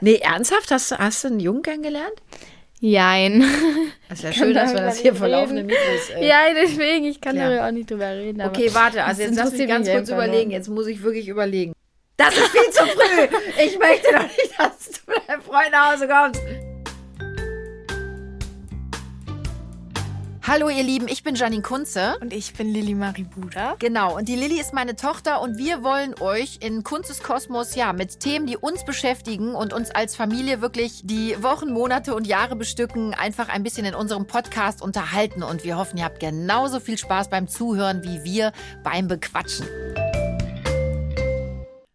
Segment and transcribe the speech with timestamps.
[0.00, 0.70] Nee, ernsthaft?
[0.70, 2.14] Hast, du- hast du einen Jungen kennengelernt?
[2.80, 3.44] Jein.
[4.08, 6.10] Das ist ja schön, dass wir das hier vor laufenden Mikros.
[6.16, 6.26] Äh.
[6.28, 7.48] Ja, deswegen, ich kann Klar.
[7.50, 8.40] darüber auch nicht drüber reden.
[8.40, 10.50] Okay, warte, also jetzt lass mich ganz kurz überlegen.
[10.52, 11.72] Jetzt muss ich wirklich überlegen.
[12.16, 13.28] Das ist viel zu früh.
[13.64, 16.40] Ich möchte doch nicht, dass du mit deinem Freund nach Hause kommst.
[20.46, 22.16] Hallo ihr Lieben, ich bin Janine Kunze.
[22.20, 23.76] Und ich bin Lilly Marie Buda.
[23.78, 27.92] Genau, und die Lilly ist meine Tochter und wir wollen euch in Kunstes Kosmos ja
[27.92, 32.56] mit Themen, die uns beschäftigen und uns als Familie wirklich die Wochen, Monate und Jahre
[32.56, 36.96] bestücken, einfach ein bisschen in unserem Podcast unterhalten und wir hoffen, ihr habt genauso viel
[36.96, 39.66] Spaß beim Zuhören wie wir beim Bequatschen.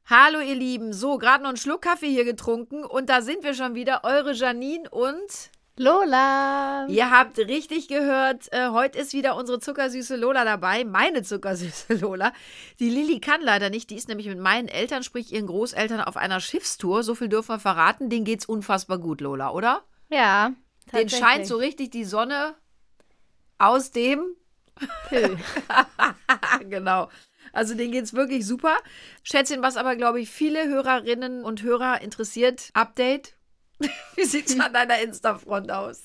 [0.06, 3.56] Hallo ihr Lieben, so gerade noch einen Schluck Kaffee hier getrunken und da sind wir
[3.56, 6.86] schon wieder, eure Janine und Lola.
[6.88, 12.32] Ihr habt richtig gehört, äh, heute ist wieder unsere zuckersüße Lola dabei, meine zuckersüße Lola.
[12.80, 16.16] Die Lilly kann leider nicht, die ist nämlich mit meinen Eltern, sprich ihren Großeltern, auf
[16.16, 17.02] einer Schiffstour.
[17.02, 19.84] So viel dürfen wir verraten, denen geht's unfassbar gut, Lola, oder?
[20.10, 20.54] Ja.
[20.92, 22.54] Den scheint so richtig die Sonne
[23.58, 24.36] aus dem.
[25.10, 25.38] Pö.
[26.70, 27.10] genau.
[27.52, 28.78] Also denen geht's wirklich super.
[29.24, 33.36] Schätzchen, was aber, glaube ich, viele Hörerinnen und Hörer interessiert, Update.
[34.16, 36.04] Wie sieht's an deiner Insta-Front aus?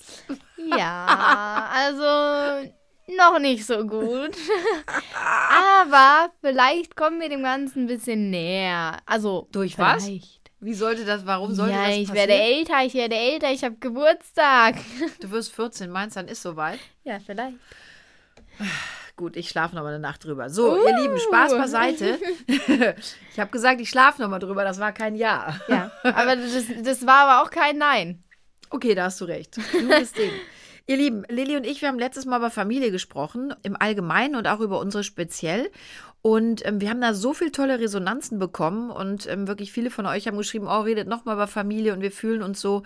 [0.56, 2.70] Ja, also
[3.16, 4.36] noch nicht so gut.
[5.14, 8.98] Aber vielleicht kommen wir dem Ganzen ein bisschen näher.
[9.06, 10.04] Also Durch was?
[10.04, 10.38] vielleicht.
[10.60, 12.28] Wie sollte das, warum sollte ja, das ich passieren?
[12.28, 14.74] werde älter, ich werde älter, ich habe Geburtstag.
[15.20, 16.80] Du wirst 14, meinst dann ist soweit?
[17.04, 17.56] Ja, vielleicht.
[19.18, 20.48] Gut, ich schlafe noch mal eine Nacht drüber.
[20.48, 21.58] So, ihr Lieben, Spaß Uh.
[21.58, 22.20] beiseite.
[23.32, 24.62] ich habe gesagt, ich schlafe noch mal drüber.
[24.62, 25.58] Das war kein Ja.
[25.66, 28.22] Ja, aber das, das war aber auch kein Nein.
[28.70, 29.58] Okay, da hast du recht.
[29.72, 30.30] Gutes Ding.
[30.86, 34.46] Ihr Lieben, Lilly und ich, wir haben letztes Mal über Familie gesprochen, im Allgemeinen und
[34.46, 35.68] auch über unsere speziell.
[36.22, 40.06] Und ähm, wir haben da so viel tolle Resonanzen bekommen und ähm, wirklich viele von
[40.06, 42.84] euch haben geschrieben, oh, redet noch mal über Familie und wir fühlen uns so,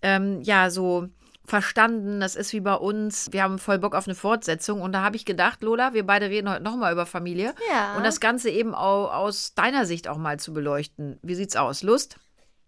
[0.00, 1.08] ähm, ja, so
[1.46, 3.28] verstanden, das ist wie bei uns.
[3.32, 6.28] Wir haben voll Bock auf eine Fortsetzung und da habe ich gedacht, Lola, wir beide
[6.28, 7.96] reden heute noch mal über Familie Ja.
[7.96, 11.18] und das Ganze eben auch aus deiner Sicht auch mal zu beleuchten.
[11.22, 11.82] Wie sieht's aus?
[11.82, 12.18] Lust?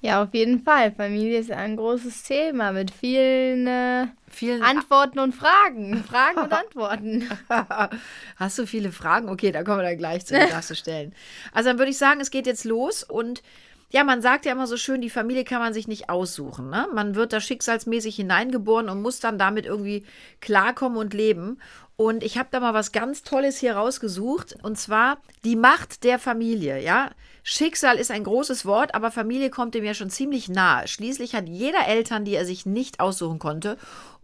[0.01, 0.93] Ja, auf jeden Fall.
[0.93, 6.05] Familie ist ein großes Thema mit vielen äh, Vielen Antworten und Fragen.
[6.05, 7.29] Fragen und Antworten.
[8.37, 9.29] Hast du viele Fragen?
[9.29, 11.15] Okay, da kommen wir dann gleich zu, darfst du stellen.
[11.53, 13.43] Also dann würde ich sagen, es geht jetzt los und
[13.91, 16.69] ja, man sagt ja immer so schön, die Familie kann man sich nicht aussuchen.
[16.69, 16.87] Ne?
[16.95, 20.05] Man wird da schicksalsmäßig hineingeboren und muss dann damit irgendwie
[20.41, 21.59] klarkommen und leben.
[21.97, 26.19] Und ich habe da mal was ganz Tolles hier rausgesucht und zwar die Macht der
[26.19, 26.81] Familie.
[26.81, 27.11] Ja,
[27.43, 30.87] Schicksal ist ein großes Wort, aber Familie kommt dem ja schon ziemlich nahe.
[30.87, 33.79] Schließlich hat jeder Eltern, die er sich nicht aussuchen konnte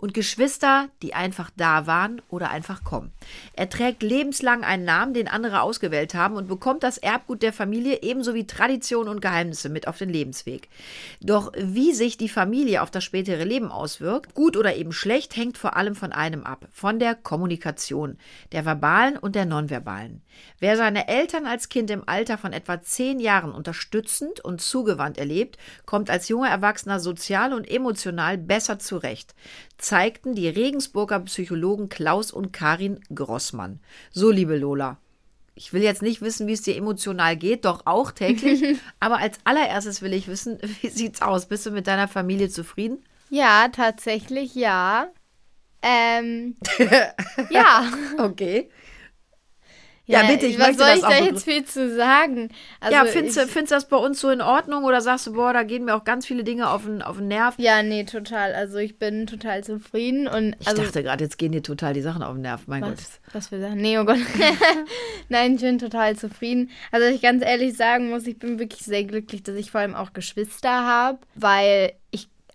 [0.04, 3.10] und Geschwister, die einfach da waren oder einfach kommen.
[3.54, 8.02] Er trägt lebenslang einen Namen, den andere ausgewählt haben und bekommt das Erbgut der Familie
[8.02, 10.68] ebenso wie Tradition und Geheimnisse mit auf den Lebensweg.
[11.22, 15.56] Doch wie sich die Familie auf das spätere Leben auswirkt, gut oder eben schlecht, hängt
[15.56, 18.18] vor allem von einem ab, von der Kommunikation,
[18.52, 20.20] der verbalen und der nonverbalen.
[20.58, 25.56] Wer seine Eltern als Kind im Alter von etwa zehn Jahren unterstützend und zugewandt erlebt,
[25.86, 29.34] kommt als junger Erwachsener sozial und emotional besser zurecht,
[29.94, 33.78] zeigten die Regensburger Psychologen Klaus und Karin Grossmann.
[34.10, 34.98] So, liebe Lola,
[35.54, 38.76] ich will jetzt nicht wissen, wie es dir emotional geht, doch auch täglich.
[38.98, 41.46] aber als allererstes will ich wissen, wie sieht's aus?
[41.46, 43.04] Bist du mit deiner Familie zufrieden?
[43.30, 45.12] Ja, tatsächlich ja.
[45.80, 46.56] Ähm,
[47.50, 47.86] ja.
[48.18, 48.70] Okay.
[50.06, 52.50] Ja, bitte, ich Was möchte soll das ich auch da jetzt viel zu sagen?
[52.80, 55.26] Also ja, findest du ich- findest du das bei uns so in Ordnung oder sagst
[55.26, 57.54] du, boah, da gehen mir auch ganz viele Dinge auf den, auf den Nerv?
[57.56, 58.54] Ja, nee, total.
[58.54, 62.02] Also ich bin total zufrieden und Ich also dachte gerade, jetzt gehen dir total die
[62.02, 62.62] Sachen auf den Nerv.
[62.66, 62.92] Mein Gott.
[62.98, 63.78] was, was für Sachen?
[63.78, 64.18] Nee, oh Gott.
[65.28, 66.70] Nein, ich bin total zufrieden.
[66.92, 69.94] Also ich ganz ehrlich sagen muss, ich bin wirklich sehr glücklich, dass ich vor allem
[69.94, 72.03] auch Geschwister habe, weil ich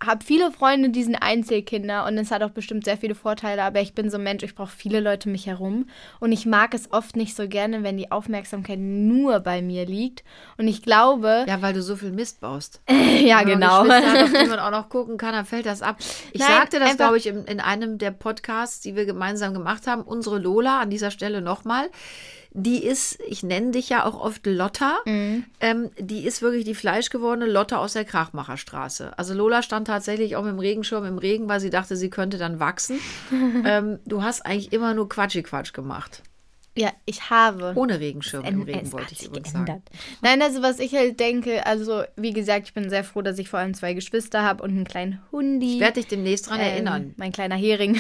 [0.04, 3.82] habe viele Freunde, die sind Einzelkinder und es hat auch bestimmt sehr viele Vorteile, aber
[3.82, 5.88] ich bin so ein Mensch, ich brauche viele Leute um mich herum
[6.22, 10.24] und ich mag es oft nicht so gerne, wenn die Aufmerksamkeit nur bei mir liegt
[10.58, 12.82] und ich glaube, Ja, weil du so viel Mist baust.
[12.90, 13.84] ja, Wenn man genau.
[13.84, 15.98] Geschwister hat, auf die man auch noch gucken kann, dann fällt das ab.
[16.32, 19.54] Ich Nein, sagte das, einfach- glaube ich, in, in einem der Podcasts, die wir gemeinsam
[19.54, 20.04] gemacht haben.
[20.04, 21.90] Unsere Lola, an dieser Stelle nochmal,
[22.52, 25.44] die ist, ich nenne dich ja auch oft Lotta, Mhm.
[25.60, 29.18] ähm, die ist wirklich die fleischgewordene Lotta aus der Krachmacherstraße.
[29.18, 32.38] Also Lola stand tatsächlich auch mit dem Regenschirm im Regen, weil sie dachte, sie könnte
[32.38, 33.00] dann wachsen.
[33.66, 36.24] ähm, du hast eigentlich immer nur Quatschi-Quatsch gemacht.
[36.80, 37.74] Ja, ich habe.
[37.76, 39.82] Ohne Regenschirm im Regen, es wollte ich übrigens geändert.
[39.90, 40.00] sagen.
[40.22, 43.50] Nein, also was ich halt denke, also wie gesagt, ich bin sehr froh, dass ich
[43.50, 45.74] vor allem zwei Geschwister habe und einen kleinen Hundi.
[45.76, 47.14] Ich werde dich demnächst dran Ähm, erinnern.
[47.18, 48.00] Mein kleiner Hering.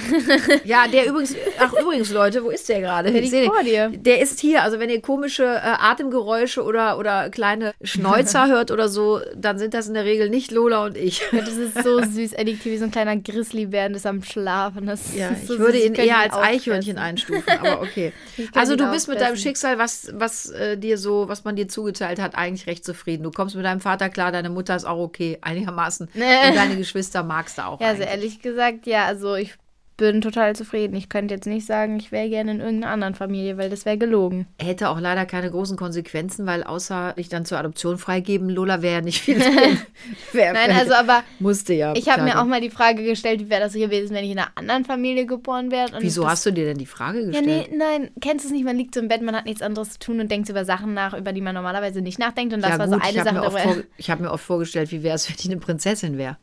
[0.63, 3.11] Ja, der übrigens, ach übrigens, Leute, wo ist der gerade?
[3.11, 3.89] Der Ich liegt vor dir.
[3.89, 4.63] Der ist hier.
[4.63, 9.73] Also wenn ihr komische äh, Atemgeräusche oder, oder kleine Schnäuzer hört oder so, dann sind
[9.73, 11.21] das in der Regel nicht Lola und ich.
[11.31, 12.35] Das ist so süß.
[12.37, 14.85] Hier wie so ein kleiner Grizzlybär ist am Schlafen.
[14.85, 15.87] Das Ja, ist ich so würde süß.
[15.87, 16.33] ihn eher als.
[16.33, 18.13] Eichhörnchen einstufen, aber okay.
[18.37, 19.35] Ich könnte Also du bist mit deinem.
[19.35, 23.23] Schicksal, was, was äh, dir so, was man dir zugeteilt hat, eigentlich recht zufrieden.
[23.23, 26.09] Du kommst mit deinem Vater klar, deine Mutter ist auch okay, einigermaßen.
[26.13, 27.79] Und deine Geschwister magst du auch.
[27.79, 28.15] Ja, also eigentlich.
[28.15, 29.55] ehrlich gesagt, ja, also ich
[29.99, 30.95] bin total zufrieden.
[30.95, 33.97] Ich könnte jetzt nicht sagen, ich wäre gerne in irgendeiner anderen Familie, weil das wäre
[33.97, 34.47] gelogen.
[34.59, 38.95] Hätte auch leider keine großen Konsequenzen, weil außer dich dann zur Adoption freigeben, Lola wäre
[38.95, 39.39] ja nicht viel.
[40.31, 41.93] Wär, Nein, also aber musste ja.
[41.95, 44.39] ich habe mir auch mal die Frage gestellt, wie wäre das gewesen, wenn ich in
[44.39, 45.89] einer anderen Familie geboren wäre.
[45.99, 47.71] Wieso das, hast du dir denn die Frage Ja, gestellt?
[47.71, 48.63] nee, nein, kennst du es nicht?
[48.63, 50.93] Man liegt so im Bett, man hat nichts anderes zu tun und denkt über Sachen
[50.93, 52.53] nach, über die man normalerweise nicht nachdenkt.
[52.53, 53.59] Und das ja, war gut, so eine ich habe Sache.
[53.59, 56.37] vor, ich hab mir oft vorgestellt, wie wäre es, wenn ich eine Prinzessin wäre.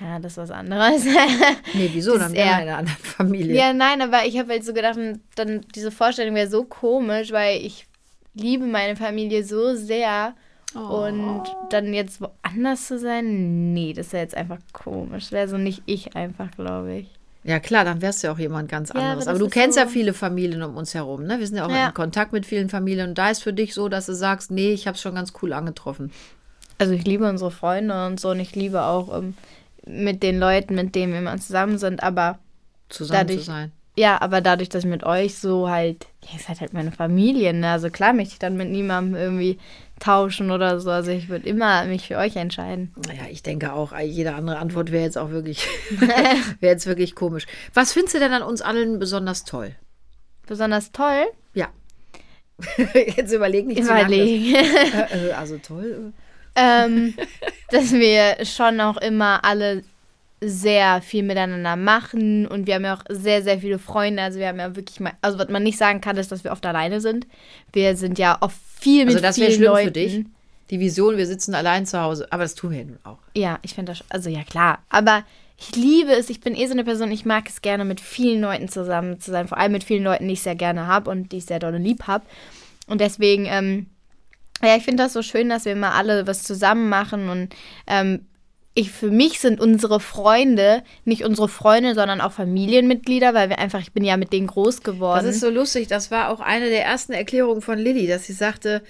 [0.00, 1.04] Ja, das ist was anderes.
[1.74, 2.12] Nee, wieso?
[2.14, 3.54] Das Dann wäre in einer anderen Familie.
[3.56, 4.98] ja, nein, aber ich habe halt so gedacht,
[5.36, 7.86] dann diese Vorstellung wäre so komisch, weil ich
[8.34, 10.34] liebe meine Familie so sehr.
[10.74, 10.78] Oh.
[11.08, 15.32] Und dann jetzt woanders zu sein, nee, das wäre jetzt einfach komisch.
[15.32, 17.10] Wäre so nicht ich einfach, glaube ich.
[17.42, 19.26] Ja, klar, dann wärst du ja auch jemand ganz Ja, anderes.
[19.26, 21.40] aber aber das du kennst so- ja viele Familien um uns herum, ne?
[21.40, 21.88] Wir sind ja auch Ja.
[21.88, 24.70] in Kontakt mit vielen Familien und da ist für dich so, dass du sagst, nee,
[24.72, 26.12] ich habe es schon ganz cool angetroffen.
[26.78, 29.34] Also ich liebe unsere Freunde und so und ich liebe auch ähm,
[29.86, 32.38] mit den Leuten, mit denen wir immer zusammen sind, aber
[32.88, 33.72] Zusammen Dadurch- zu sein.
[33.96, 37.52] ja, aber dadurch, dass ich mit euch so halt, ja, ihr seid halt meine Familie,
[37.54, 37.70] ne?
[37.70, 39.58] Also klar möchte ich dann mit niemandem irgendwie
[40.00, 40.90] tauschen oder so.
[40.90, 42.92] Also ich würde immer mich für euch entscheiden.
[43.06, 45.66] Naja, ich denke auch, jede andere Antwort wäre jetzt auch wirklich,
[46.00, 47.46] wäre jetzt wirklich komisch.
[47.74, 49.76] Was findest du denn an uns allen besonders toll?
[50.46, 51.26] Besonders toll.
[51.54, 51.68] Ja.
[53.16, 54.02] jetzt überleg nicht zu lange.
[54.06, 54.54] Überlegen.
[54.54, 56.12] Äh, äh, Also toll.
[56.54, 57.14] Ähm,
[57.70, 59.82] dass wir schon auch immer alle
[60.42, 64.22] sehr viel miteinander machen und wir haben ja auch sehr, sehr viele Freunde.
[64.22, 66.52] Also wir haben ja wirklich mal, also was man nicht sagen kann, ist, dass wir
[66.52, 67.26] oft alleine sind.
[67.72, 69.86] Wir sind ja oft viel mit Also das vielen wäre schlimm Leuten.
[69.86, 70.24] für dich.
[70.70, 72.26] Die Vision, wir sitzen allein zu Hause.
[72.30, 73.18] Aber das tun wir ja nun auch.
[73.34, 74.78] Ja, ich finde das, also ja klar.
[74.88, 75.24] Aber
[75.58, 78.40] ich liebe es, ich bin eh so eine Person, ich mag es gerne mit vielen
[78.40, 79.46] Leuten zusammen zu sein.
[79.46, 81.76] Vor allem mit vielen Leuten, die ich sehr gerne habe und die ich sehr doll
[81.76, 82.24] lieb habe.
[82.86, 83.86] Und deswegen, ähm,
[84.62, 87.54] ja, ich finde das so schön, dass wir immer alle was zusammen machen und
[87.86, 88.26] ähm,
[88.72, 93.80] ich, für mich sind unsere Freunde nicht unsere Freunde, sondern auch Familienmitglieder, weil wir einfach,
[93.80, 95.24] ich bin ja mit denen groß geworden.
[95.26, 95.88] Das ist so lustig.
[95.88, 98.80] Das war auch eine der ersten Erklärungen von Lilly, dass sie sagte,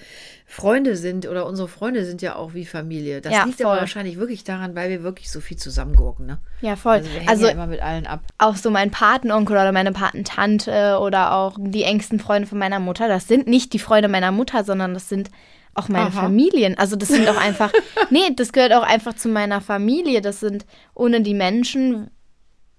[0.45, 3.21] Freunde sind oder unsere Freunde sind ja auch wie Familie.
[3.21, 3.79] Das Ja, liegt aber voll.
[3.79, 6.27] wahrscheinlich wirklich daran, weil wir wirklich so viel zusammengurken.
[6.27, 6.37] Ne?
[6.61, 6.97] ja, voll.
[6.97, 8.21] Also wir hängen Also, ja immer mit allen ab.
[8.37, 13.07] auch so mein Patenonkel oder meine Patentante oder auch die engsten Freunde von meiner Mutter,
[13.07, 15.31] das sind nicht die Freunde meiner Mutter, sondern das sind
[15.73, 16.21] auch meine Aha.
[16.23, 16.77] Familien.
[16.77, 17.71] Also das sind auch einfach,
[18.09, 20.21] nee, das gehört auch einfach zu meiner Familie.
[20.21, 22.09] Das sind, ohne die Menschen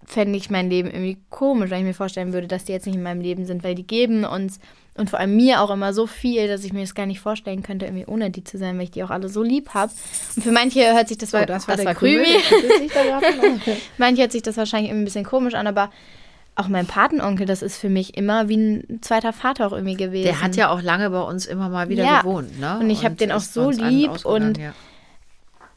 [0.04, 2.96] fände ich mein Leben irgendwie komisch, wenn ich mir vorstellen würde, dass die jetzt nicht
[2.96, 4.58] in meinem Leben sind, weil die geben uns
[4.94, 7.62] und vor allem mir auch immer so viel, dass ich mir das gar nicht vorstellen
[7.62, 9.92] könnte, irgendwie ohne die zu sein, weil ich die auch alle so lieb habe.
[10.36, 12.26] Und für manche hört sich das, So, wa- das war das der war Krümi.
[12.88, 13.26] Gerade.
[13.96, 15.90] Manche hört sich das wahrscheinlich irgendwie ein bisschen komisch an, aber
[16.54, 20.24] auch mein Patenonkel, das ist für mich immer wie ein zweiter Vater auch irgendwie gewesen.
[20.24, 22.20] Der hat ja auch lange bei uns immer mal wieder Ja.
[22.20, 22.60] gewohnt.
[22.60, 22.78] Ne?
[22.80, 24.72] Und ich hab den auch so lieb und- ja.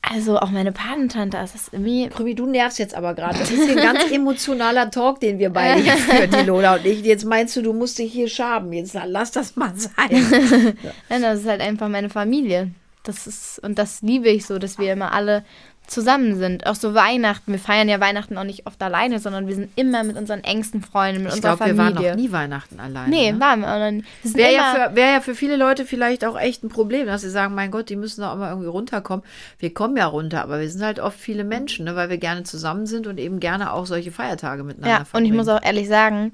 [0.08, 2.10] Also auch meine Patentante, das ist irgendwie.
[2.10, 3.40] Krümi, du nervst jetzt aber gerade.
[3.40, 7.02] Das ist ein ganz emotionaler Talk, den wir beide hier führen, die Lola und ich.
[7.04, 8.72] Jetzt meinst du, du musst dich hier schaben.
[8.72, 9.94] Jetzt lass das mal sein.
[11.10, 12.70] Nein, das ist halt einfach meine Familie.
[13.02, 15.44] Das ist, und das liebe ich so, dass wir immer alle
[15.88, 16.66] zusammen sind.
[16.68, 17.52] Auch so Weihnachten.
[17.52, 20.82] Wir feiern ja Weihnachten auch nicht oft alleine, sondern wir sind immer mit unseren engsten
[20.82, 22.12] Freunden, mit Ich unserer glaube, wir waren Familie.
[22.12, 23.10] noch nie Weihnachten alleine.
[23.10, 23.40] nee, ne?
[23.40, 24.04] waren wir
[24.36, 27.30] Wäre ja, für, wär ja für viele Leute vielleicht auch echt ein Problem, dass sie
[27.30, 29.26] sagen, mein Gott, die müssen doch immer irgendwie runterkommen.
[29.60, 32.44] Wir kommen ja runter, aber wir sind halt oft viele Menschen, ne, weil wir gerne
[32.44, 35.36] zusammen sind und eben gerne auch solche Feiertage miteinander Ja, und ich verbringen.
[35.38, 36.32] muss auch ehrlich sagen,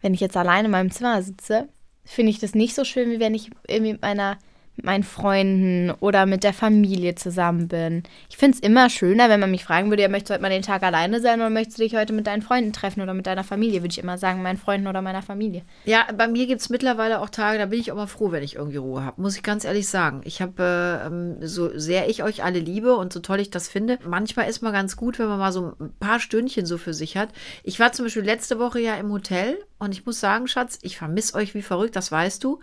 [0.00, 1.68] wenn ich jetzt alleine in meinem Zimmer sitze,
[2.04, 4.36] finde ich das nicht so schön, wie wenn ich irgendwie mit meiner
[4.76, 8.02] mit meinen Freunden oder mit der Familie zusammen bin.
[8.30, 10.48] Ich finde es immer schöner, wenn man mich fragen würde, ja, möchtest du heute mal
[10.48, 13.26] den Tag alleine sein oder möchtest du dich heute mit deinen Freunden treffen oder mit
[13.26, 15.62] deiner Familie, würde ich immer sagen, meinen Freunden oder meiner Familie.
[15.84, 18.42] Ja, bei mir gibt es mittlerweile auch Tage, da bin ich auch mal froh, wenn
[18.42, 20.22] ich irgendwie Ruhe habe, muss ich ganz ehrlich sagen.
[20.24, 23.68] Ich habe, äh, ähm, so sehr ich euch alle liebe und so toll ich das
[23.68, 26.94] finde, manchmal ist mal ganz gut, wenn man mal so ein paar Stündchen so für
[26.94, 27.28] sich hat.
[27.62, 30.96] Ich war zum Beispiel letzte Woche ja im Hotel und ich muss sagen, Schatz, ich
[30.96, 32.60] vermisse euch wie verrückt, das weißt du.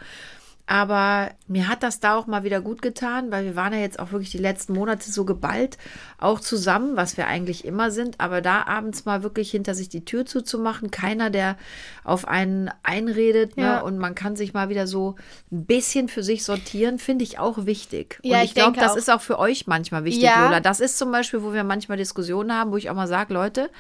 [0.71, 3.97] Aber mir hat das da auch mal wieder gut getan, weil wir waren ja jetzt
[3.97, 5.79] auch wirklich die letzten Monate so geballt,
[6.19, 8.19] auch zusammen, was wir eigentlich immer sind.
[8.19, 11.57] Aber da abends mal wirklich hinter sich die Tür zuzumachen, keiner, der
[12.03, 13.63] auf einen einredet ne?
[13.63, 13.79] ja.
[13.79, 15.15] und man kann sich mal wieder so
[15.51, 18.19] ein bisschen für sich sortieren, finde ich auch wichtig.
[18.21, 20.45] Ja, und ich, ich glaube, das ist auch für euch manchmal wichtig, ja.
[20.45, 20.59] Lola.
[20.59, 23.71] Das ist zum Beispiel, wo wir manchmal Diskussionen haben, wo ich auch mal sage, Leute,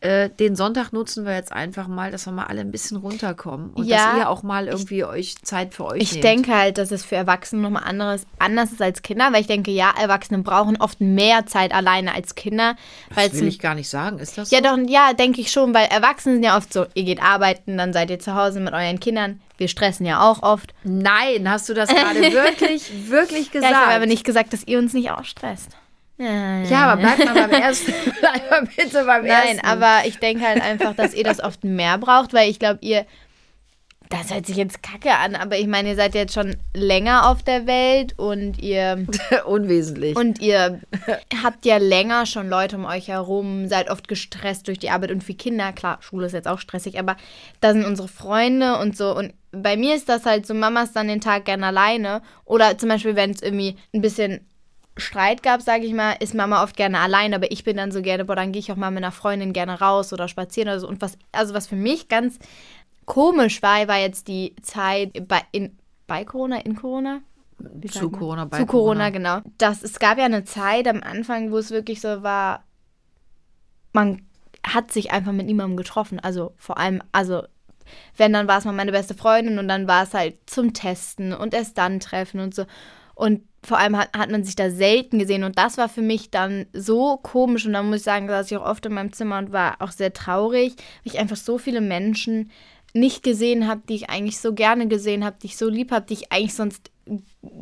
[0.00, 3.70] äh, den Sonntag nutzen wir jetzt einfach mal, dass wir mal alle ein bisschen runterkommen
[3.70, 6.24] und ja, dass ihr auch mal irgendwie ich, euch Zeit für euch Ich nehmt.
[6.24, 9.72] denke halt, dass es für Erwachsene nochmal anderes, anders ist als Kinder, weil ich denke,
[9.72, 12.76] ja, Erwachsene brauchen oft mehr Zeit alleine als Kinder.
[13.12, 14.56] Das will ich gar nicht sagen, ist das so?
[14.56, 17.76] Ja, doch, ja, denke ich schon, weil Erwachsene sind ja oft so, ihr geht arbeiten,
[17.76, 19.40] dann seid ihr zu Hause mit euren Kindern.
[19.56, 20.72] Wir stressen ja auch oft.
[20.84, 23.72] Nein, hast du das gerade wirklich, wirklich gesagt?
[23.72, 25.70] Ja, ich habe aber nicht gesagt, dass ihr uns nicht auch stresst.
[26.18, 27.92] Ja, aber bleib mal beim ersten.
[28.18, 29.56] bleib mal bitte beim Nein, ersten.
[29.56, 32.78] Nein, aber ich denke halt einfach, dass ihr das oft mehr braucht, weil ich glaube,
[32.82, 33.06] ihr.
[34.10, 37.42] Das hört sich jetzt kacke an, aber ich meine, ihr seid jetzt schon länger auf
[37.42, 39.06] der Welt und ihr.
[39.44, 40.16] Unwesentlich.
[40.16, 40.80] Und ihr
[41.42, 45.22] habt ja länger schon Leute um euch herum, seid oft gestresst durch die Arbeit und
[45.22, 45.72] für Kinder.
[45.72, 47.16] Klar, Schule ist jetzt auch stressig, aber
[47.60, 49.14] da sind unsere Freunde und so.
[49.14, 52.22] Und bei mir ist das halt so, Mama ist dann den Tag gerne alleine.
[52.46, 54.47] Oder zum Beispiel, wenn es irgendwie ein bisschen
[54.98, 58.02] Streit gab, sage ich mal, ist Mama oft gerne allein, aber ich bin dann so
[58.02, 60.80] gerne, boah, dann gehe ich auch mal mit einer Freundin gerne raus oder spazieren oder
[60.80, 60.88] so.
[60.88, 62.38] Und was, also was für mich ganz
[63.06, 65.76] komisch war, war jetzt die Zeit bei, in,
[66.06, 67.20] bei Corona, in Corona?
[67.88, 69.40] Zu Corona, bei Zu Corona, Corona, genau.
[69.58, 72.64] Das, es gab ja eine Zeit am Anfang, wo es wirklich so war,
[73.92, 74.22] man
[74.64, 76.20] hat sich einfach mit niemandem getroffen.
[76.20, 77.42] Also vor allem, also
[78.16, 81.32] wenn, dann war es mal meine beste Freundin und dann war es halt zum Testen
[81.32, 82.64] und erst dann treffen und so.
[83.18, 85.42] Und vor allem hat, hat man sich da selten gesehen.
[85.42, 87.66] Und das war für mich dann so komisch.
[87.66, 89.90] Und da muss ich sagen, saß ich auch oft in meinem Zimmer und war auch
[89.90, 92.52] sehr traurig, weil ich einfach so viele Menschen
[92.94, 96.06] nicht gesehen habe, die ich eigentlich so gerne gesehen habe, die ich so lieb habe,
[96.06, 96.92] die ich eigentlich sonst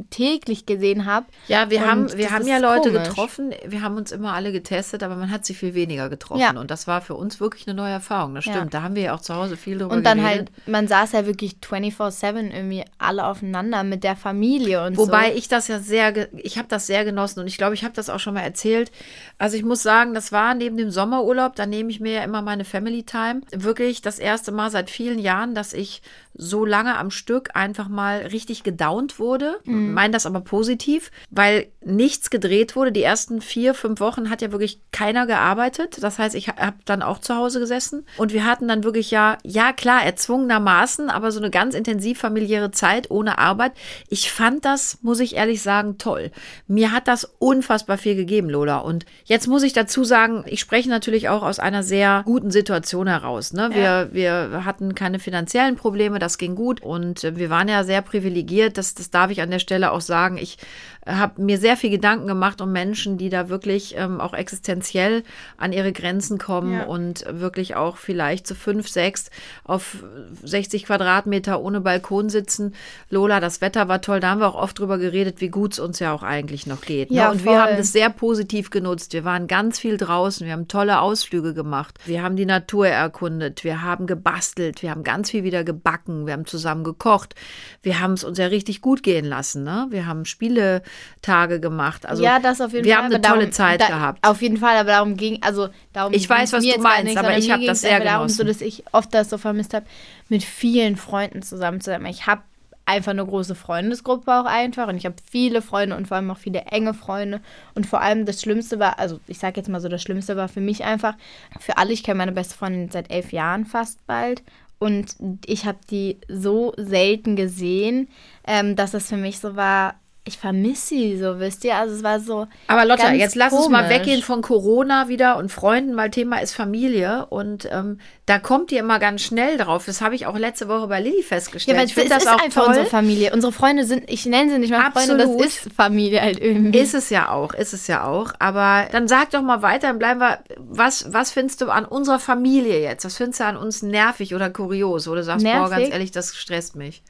[0.09, 1.27] täglich gesehen habe.
[1.49, 3.09] Ja, wir und haben, wir haben ja Leute komisch.
[3.09, 6.41] getroffen, wir haben uns immer alle getestet, aber man hat sie viel weniger getroffen.
[6.41, 6.59] Ja.
[6.59, 8.35] Und das war für uns wirklich eine neue Erfahrung.
[8.35, 8.57] Das stimmt.
[8.57, 8.65] Ja.
[8.65, 10.51] Da haben wir ja auch zu Hause viel drüber Und dann geredet.
[10.57, 15.37] halt, man saß ja wirklich 24-7 irgendwie alle aufeinander mit der Familie und Wobei so.
[15.37, 18.09] ich das ja sehr, ich habe das sehr genossen und ich glaube, ich habe das
[18.09, 18.91] auch schon mal erzählt.
[19.39, 22.41] Also ich muss sagen, das war neben dem Sommerurlaub, da nehme ich mir ja immer
[22.41, 23.43] meine Family Time.
[23.53, 26.01] Wirklich das erste Mal seit vielen Jahren, dass ich
[26.39, 29.59] so lange am Stück einfach mal richtig gedownt wurde.
[29.67, 29.93] Mhm.
[29.93, 32.93] Meine das aber positiv, weil nichts gedreht wurde.
[32.93, 35.99] Die ersten vier, fünf Wochen hat ja wirklich keiner gearbeitet.
[36.03, 39.39] Das heißt, ich habe dann auch zu Hause gesessen und wir hatten dann wirklich ja,
[39.45, 43.73] ja klar, erzwungenermaßen, aber so eine ganz intensiv familiäre Zeit ohne Arbeit.
[44.09, 46.31] Ich fand das, muss ich ehrlich sagen, toll.
[46.67, 48.79] Mir hat das unfassbar viel gegeben, Lola.
[48.79, 53.07] Und jetzt muss ich dazu sagen, ich spreche natürlich auch aus einer sehr guten Situation
[53.07, 53.53] heraus.
[53.53, 53.71] Ne?
[53.73, 54.13] Wir, ja.
[54.13, 58.95] wir hatten keine finanziellen Probleme das ging gut und wir waren ja sehr privilegiert, das,
[58.95, 60.39] das darf ich an der Stelle auch sagen.
[60.39, 60.59] Ich
[61.07, 65.23] habe mir sehr viel Gedanken gemacht um Menschen, die da wirklich ähm, auch existenziell
[65.57, 66.85] an ihre Grenzen kommen ja.
[66.85, 69.31] und wirklich auch vielleicht zu fünf, sechs
[69.65, 70.05] auf
[70.43, 72.75] 60 Quadratmeter ohne Balkon sitzen.
[73.09, 74.21] Lola, das Wetter war toll.
[74.21, 76.81] Da haben wir auch oft drüber geredet, wie gut es uns ja auch eigentlich noch
[76.81, 77.11] geht.
[77.11, 77.19] Ne?
[77.19, 77.31] Ja?
[77.31, 77.53] Und voll.
[77.53, 79.13] wir haben das sehr positiv genutzt.
[79.13, 80.45] Wir waren ganz viel draußen.
[80.45, 81.99] Wir haben tolle Ausflüge gemacht.
[82.05, 83.63] Wir haben die Natur erkundet.
[83.63, 84.83] Wir haben gebastelt.
[84.83, 86.27] Wir haben ganz viel wieder gebacken.
[86.27, 87.35] Wir haben zusammen gekocht.
[87.83, 89.63] Wir haben es uns ja richtig gut gehen lassen.
[89.63, 89.87] Ne?
[89.91, 90.83] Wir haben Spiele
[91.23, 92.07] Tage gemacht.
[92.07, 93.03] Also ja, das auf jeden wir Fall.
[93.03, 94.27] Wir haben eine tolle darum, Zeit da, gehabt.
[94.27, 97.37] Auf jeden Fall, aber darum ging, also darum Ich weiß, was du meinst, nichts, aber
[97.37, 98.13] ich habe das sehr genossen.
[98.13, 99.87] darum, so dass ich oft das so vermisst habe,
[100.29, 102.05] mit vielen Freunden zusammen zu sein.
[102.07, 102.43] Ich habe
[102.87, 106.39] einfach eine große Freundesgruppe auch einfach und ich habe viele Freunde und vor allem auch
[106.39, 107.41] viele enge Freunde
[107.75, 110.49] und vor allem das Schlimmste war, also ich sage jetzt mal so, das Schlimmste war
[110.49, 111.15] für mich einfach,
[111.59, 114.43] für alle, ich kenne meine beste Freundin seit elf Jahren fast bald
[114.79, 118.09] und ich habe die so selten gesehen,
[118.47, 121.77] ähm, dass es für mich so war, ich vermisse sie so, wisst ihr?
[121.77, 122.49] Also es war so.
[122.67, 123.67] Aber Lotta, jetzt lass komisch.
[123.67, 127.27] uns mal weggehen von Corona wieder und Freunden, weil Thema ist Familie.
[127.27, 129.85] Und ähm, da kommt ihr immer ganz schnell drauf.
[129.87, 131.77] Das habe ich auch letzte Woche bei Lilly festgestellt.
[131.77, 132.69] Ja, weil ich finde das ist auch einfach toll.
[132.71, 133.33] unsere Familie.
[133.33, 136.77] Unsere Freunde sind, ich nenne sie nicht mal Freunde, das ist Familie halt irgendwie.
[136.77, 138.33] Ist es ja auch, ist es ja auch.
[138.41, 140.41] Aber dann sag doch mal weiter, dann bleiben wir.
[140.59, 143.05] Was, was findest du an unserer Familie jetzt?
[143.05, 145.07] Was findest du an uns nervig oder kurios?
[145.07, 145.63] Oder sagst, nervig?
[145.63, 147.05] boah, ganz ehrlich, das stresst mich.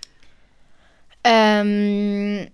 [1.25, 2.49] Ähm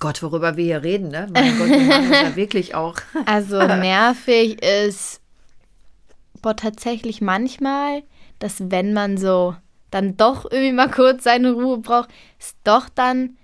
[0.00, 1.28] Gott, worüber wir hier reden, ne?
[1.32, 2.96] Mein Gott, wir machen ja wirklich auch.
[3.26, 5.20] Also nervig ist,
[6.42, 8.02] boah, tatsächlich manchmal,
[8.38, 9.54] dass wenn man so
[9.90, 13.36] dann doch irgendwie mal kurz seine Ruhe braucht, ist doch dann,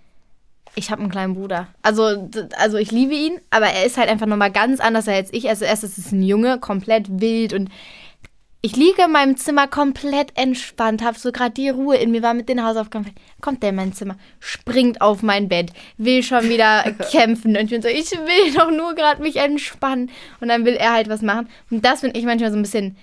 [0.74, 1.68] ich habe einen kleinen Bruder.
[1.82, 5.48] Also, also ich liebe ihn, aber er ist halt einfach nochmal ganz anders als ich.
[5.48, 7.68] Also erst ist es ein Junge, komplett wild und
[8.62, 12.34] ich liege in meinem Zimmer komplett entspannt, habe so gerade die Ruhe in mir, war
[12.34, 13.14] mit den Hausaufgaben.
[13.40, 17.56] Kommt der in mein Zimmer, springt auf mein Bett, will schon wieder kämpfen.
[17.56, 20.10] Und ich bin so, ich will doch nur gerade mich entspannen.
[20.40, 21.48] Und dann will er halt was machen.
[21.70, 22.96] Und das finde ich manchmal so ein bisschen,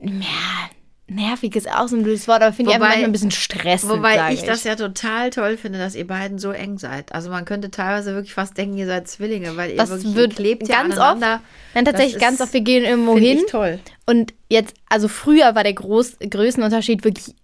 [0.00, 0.70] ja,
[1.08, 3.92] nervig ist auch so ein blödes Wort, aber finde ich einfach manchmal ein bisschen stressend.
[3.92, 7.12] Wobei ich, ich, das ja total toll finde, dass ihr beiden so eng seid.
[7.12, 10.36] Also man könnte teilweise wirklich fast denken, ihr seid Zwillinge, weil das ihr wirklich wird
[10.36, 11.34] klebt ganz ja aneinander.
[11.36, 11.74] oft.
[11.74, 13.38] Nein, tatsächlich ganz oft, wir gehen irgendwo hin.
[13.38, 13.78] Ich toll.
[14.06, 17.34] Und jetzt, also früher war der Groß, Größenunterschied wirklich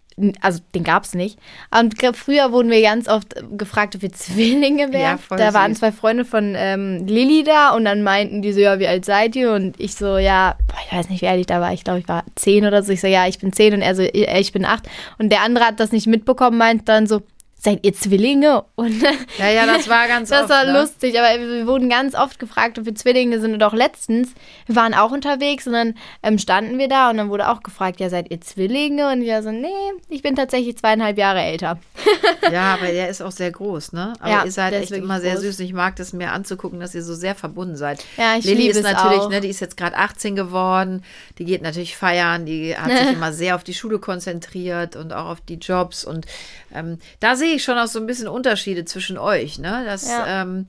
[0.41, 1.39] also den gab es nicht.
[1.77, 5.19] Und früher wurden wir ganz oft gefragt, ob wir Zwillinge wären.
[5.31, 8.79] Ja, da waren zwei Freunde von ähm, Lilly da und dann meinten die so, ja,
[8.79, 9.53] wie alt seid ihr?
[9.53, 10.57] Und ich so, ja,
[10.87, 11.73] ich weiß nicht, wie alt ich da war.
[11.73, 12.93] Ich glaube, ich war zehn oder so.
[12.93, 14.89] Ich so, ja, ich bin zehn und er so, ich bin acht.
[15.19, 17.23] Und der andere hat das nicht mitbekommen, meint dann so,
[17.65, 18.65] seid ihr Zwillinge?
[18.75, 19.03] Und
[19.39, 20.81] ja, ja, das war ganz Das oft, war ne?
[20.81, 23.55] lustig, aber wir wurden ganz oft gefragt, ob wir Zwillinge sind.
[23.55, 24.35] Und auch letztens,
[24.67, 28.01] wir waren auch unterwegs und dann ähm, standen wir da und dann wurde auch gefragt,
[28.01, 29.11] ja, seid ihr Zwillinge?
[29.11, 29.69] Und ich so, nee,
[30.11, 31.79] ich bin tatsächlich zweieinhalb Jahre älter.
[32.53, 34.13] ja, aber der ist auch sehr groß, ne?
[34.21, 35.43] Aber ja, ihr seid echt immer sehr groß.
[35.45, 35.61] süß.
[35.61, 38.05] Ich mag das mir anzugucken, dass ihr so sehr verbunden seid.
[38.19, 39.31] Ja, ich Lilly liebe ist es natürlich, auch.
[39.31, 41.03] ne, die ist jetzt gerade 18 geworden.
[41.39, 42.45] Die geht natürlich feiern.
[42.45, 46.05] Die hat sich immer sehr auf die Schule konzentriert und auch auf die Jobs.
[46.05, 46.27] Und
[46.75, 49.83] ähm, da sehe ich schon auch so ein bisschen Unterschiede zwischen euch, ne?
[49.87, 50.43] Das, Ja.
[50.43, 50.67] ähm,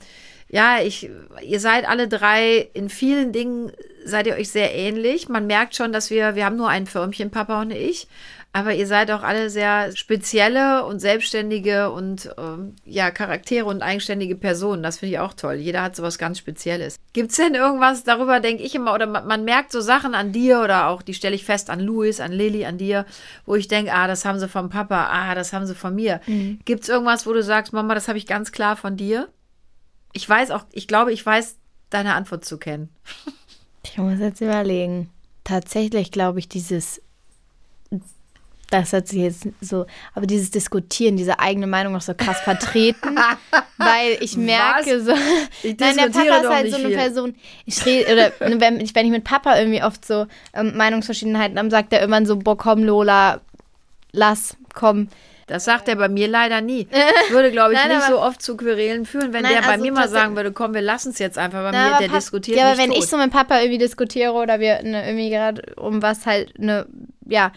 [0.48, 1.10] ja, ich,
[1.42, 3.72] ihr seid alle drei in vielen Dingen
[4.06, 5.28] seid ihr euch sehr ähnlich.
[5.28, 8.08] Man merkt schon, dass wir, wir haben nur ein Firmchen, Papa und ich,
[8.56, 14.38] aber ihr seid auch alle sehr spezielle und selbstständige und ähm, ja, Charaktere und eigenständige
[14.38, 14.82] Personen.
[14.82, 15.56] Das finde ich auch toll.
[15.56, 16.96] Jeder hat sowas ganz Spezielles.
[17.12, 20.32] Gibt es denn irgendwas, darüber denke ich immer, oder man, man merkt so Sachen an
[20.32, 23.06] dir oder auch, die stelle ich fest an Louis, an Lilly, an dir,
[23.46, 26.22] wo ich denke, ah, das haben sie vom Papa, ah, das haben sie von mir.
[26.64, 29.28] Gibt es irgendwas, wo du sagst, Mama, das habe ich ganz klar von dir?
[30.14, 31.58] Ich weiß auch, ich glaube, ich weiß
[31.90, 32.88] deine Antwort zu kennen.
[33.84, 35.10] Ich muss jetzt überlegen.
[35.44, 37.02] Tatsächlich glaube ich, dieses,
[38.72, 43.16] das hat sich jetzt so, aber dieses Diskutieren, diese eigene Meinung noch so krass vertreten,
[43.78, 45.14] weil ich merke so,
[45.64, 46.98] Ich nein, der Papa ist halt so eine viel.
[46.98, 50.76] Person, ich rede, oder ne, wenn ich, wenn ich mit Papa irgendwie oft so ähm,
[50.76, 53.42] Meinungsverschiedenheiten habe, sagt er irgendwann so, boah, komm, Lola,
[54.12, 55.10] lass, komm.
[55.48, 56.88] Das sagt er bei mir leider nie.
[57.30, 59.86] Würde, glaube ich, Nein, nicht so oft zu Querelen führen, wenn Nein, der bei also
[59.86, 61.62] mir mal sagen würde, komm, wir lassen es jetzt einfach.
[61.62, 62.98] Bei Na, mir, der Pap- diskutiert Ja, aber wenn tot.
[62.98, 66.88] ich so mit Papa irgendwie diskutiere oder wir ne, irgendwie gerade um was halt eine,
[67.28, 67.52] ja,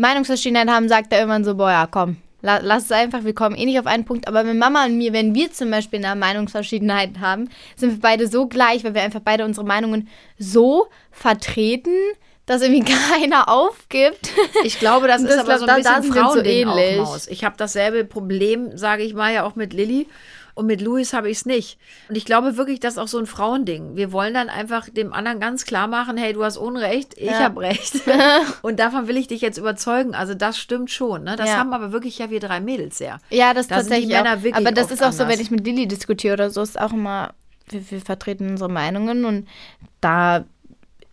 [0.00, 3.56] Meinungsverschiedenheit haben, sagt er irgendwann so, boah, ja, komm, la, lass es einfach, wir kommen
[3.56, 4.28] eh nicht auf einen Punkt.
[4.28, 8.26] Aber mit Mama und mir, wenn wir zum Beispiel eine Meinungsverschiedenheit haben, sind wir beide
[8.28, 11.94] so gleich, weil wir einfach beide unsere Meinungen so vertreten,
[12.46, 14.30] dass irgendwie keiner aufgibt.
[14.64, 16.40] Ich glaube, das Und ist das aber so ein glaub, da- da bisschen wir so
[16.40, 16.96] auch, ähnlich.
[16.98, 17.26] Maus.
[17.28, 20.06] Ich habe dasselbe Problem, sage ich mal, ja auch mit Lilly.
[20.58, 21.78] Und mit Louis habe ich es nicht.
[22.08, 23.94] Und ich glaube wirklich, das ist auch so ein Frauending.
[23.94, 27.38] Wir wollen dann einfach dem anderen ganz klar machen, hey, du hast Unrecht, ich Ja.
[27.44, 28.00] habe Recht.
[28.62, 30.16] Und davon will ich dich jetzt überzeugen.
[30.16, 31.22] Also das stimmt schon.
[31.22, 31.36] Ne?
[31.36, 31.58] Das Ja.
[31.58, 33.20] haben aber wirklich ja wir drei Mädels sehr.
[33.30, 35.36] Ja, das Da tatsächlich Männer wirklich Aber das ist auch so, anders.
[35.38, 37.34] wenn ich mit Lilly diskutiere oder so, ist auch immer,
[37.68, 39.46] wir, wir vertreten unsere Meinungen und
[40.00, 40.44] da,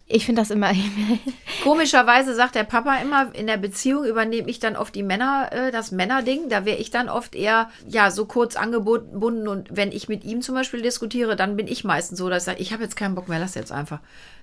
[0.07, 0.71] ich finde das immer,
[1.63, 5.71] Komischerweise sagt der Papa immer, in der Beziehung übernehme ich dann oft die Männer, äh,
[5.71, 6.49] das Männerding.
[6.49, 9.47] Da wäre ich dann oft eher, ja, so kurz angebunden.
[9.47, 12.45] Und wenn ich mit ihm zum Beispiel diskutiere, dann bin ich meistens so, dass ich
[12.45, 13.99] sage, ich habe jetzt keinen Bock mehr, lass jetzt einfach.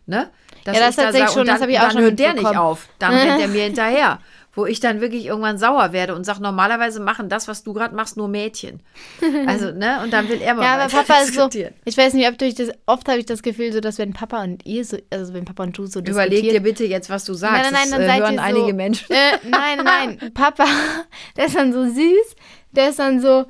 [0.07, 0.31] Ne?
[0.65, 2.19] Dass Ja, das da tatsächlich sag- schon, dann, das habe ich auch dann schon hört
[2.19, 2.89] der nicht auf.
[2.99, 4.19] Dann rennt er mir hinterher.
[4.55, 7.95] Wo ich dann wirklich irgendwann sauer werde und sage, normalerweise machen das, was du gerade
[7.95, 8.83] machst, nur Mädchen.
[9.47, 10.01] Also, ne?
[10.03, 11.49] Und dann will er mal Ja, aber Papa ist so.
[11.85, 12.69] Ich weiß nicht, ob durch das.
[12.87, 15.63] Oft habe ich das Gefühl, so dass wenn Papa und ihr so, also wenn Papa
[15.63, 17.63] und du so Überleg dir bitte jetzt, was du sagst.
[17.63, 19.11] Nein, nein, nein, das dann äh, seid hören ihr einige so, Menschen.
[19.11, 20.67] Äh, nein, nein, Papa,
[21.37, 22.37] der ist dann so süß,
[22.73, 23.47] der ist dann so.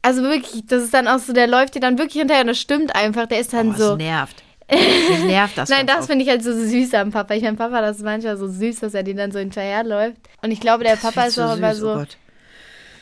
[0.00, 2.58] Also wirklich, das ist dann auch so, der läuft dir dann wirklich hinterher und das
[2.60, 3.26] stimmt einfach.
[3.26, 3.88] Der ist dann Oh, so.
[3.90, 4.43] Das nervt.
[4.70, 5.68] Mich nervt das.
[5.68, 7.34] Nein, das finde ich halt so süß am Papa.
[7.34, 10.16] Ich meine, Papa, das ist manchmal so süß, dass er den dann so hinterherläuft.
[10.42, 11.90] Und ich glaube, der Papa ist zu auch immer süß, so.
[11.92, 12.16] oh Gott.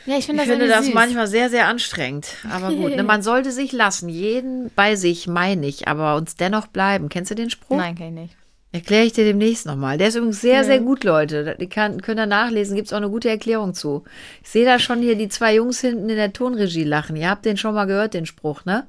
[0.06, 0.94] ja, ich finde Ich das, finde das süß.
[0.94, 2.26] manchmal sehr, sehr anstrengend.
[2.50, 4.08] Aber gut, ne, man sollte sich lassen.
[4.08, 7.08] Jeden bei sich, meine ich, aber uns dennoch bleiben.
[7.08, 7.76] Kennst du den Spruch?
[7.76, 8.36] Nein, kann ich nicht.
[8.74, 9.98] Erkläre ich dir demnächst nochmal.
[9.98, 11.56] Der ist übrigens sehr, sehr gut, Leute.
[11.60, 14.02] Die kann, könnt ihr nachlesen, gibt es auch eine gute Erklärung zu.
[14.42, 17.14] Ich sehe da schon hier die zwei Jungs hinten in der Tonregie lachen.
[17.16, 18.86] Ihr habt den schon mal gehört, den Spruch, ne?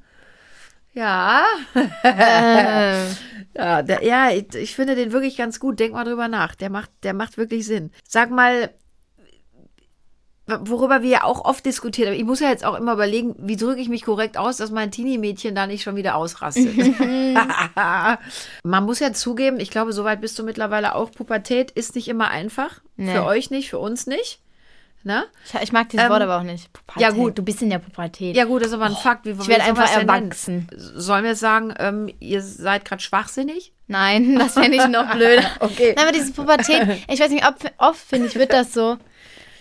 [0.94, 1.44] Ja.
[2.04, 3.06] Äh,
[3.56, 5.80] Ja, der, ja ich, ich finde den wirklich ganz gut.
[5.80, 6.56] Denk mal drüber nach.
[6.56, 7.92] Der macht, der macht wirklich Sinn.
[8.08, 8.74] Sag mal,
[10.48, 12.16] worüber wir ja auch oft diskutiert haben.
[12.16, 14.92] Ich muss ja jetzt auch immer überlegen, wie drücke ich mich korrekt aus, dass mein
[14.92, 16.76] Teenie-Mädchen da nicht schon wieder ausrastet.
[18.64, 21.12] Man muss ja zugeben, ich glaube, soweit bist du mittlerweile auch.
[21.12, 22.82] Pubertät ist nicht immer einfach.
[22.98, 23.14] Nee.
[23.14, 24.43] Für euch nicht, für uns nicht.
[25.06, 25.26] Ne?
[25.46, 26.72] Ich, ich mag dieses Ähm, Wort aber auch nicht.
[26.72, 27.02] Pubertät.
[27.02, 27.38] ja, gut.
[27.38, 28.36] Du bist in der Pubertät.
[28.38, 29.26] Ja gut, das ist aber ein Fakt.
[29.26, 30.68] Wie, ich werde einfach erwachsen.
[30.76, 33.74] Sollen wir sagen, ähm, ihr seid gerade schwachsinnig?
[33.88, 35.44] Nein, das fände ich noch blöder.
[35.60, 35.94] Okay.
[35.96, 38.98] Nein, aber diese Pubertät, ich weiß nicht, ob, oft finde ich, wird das so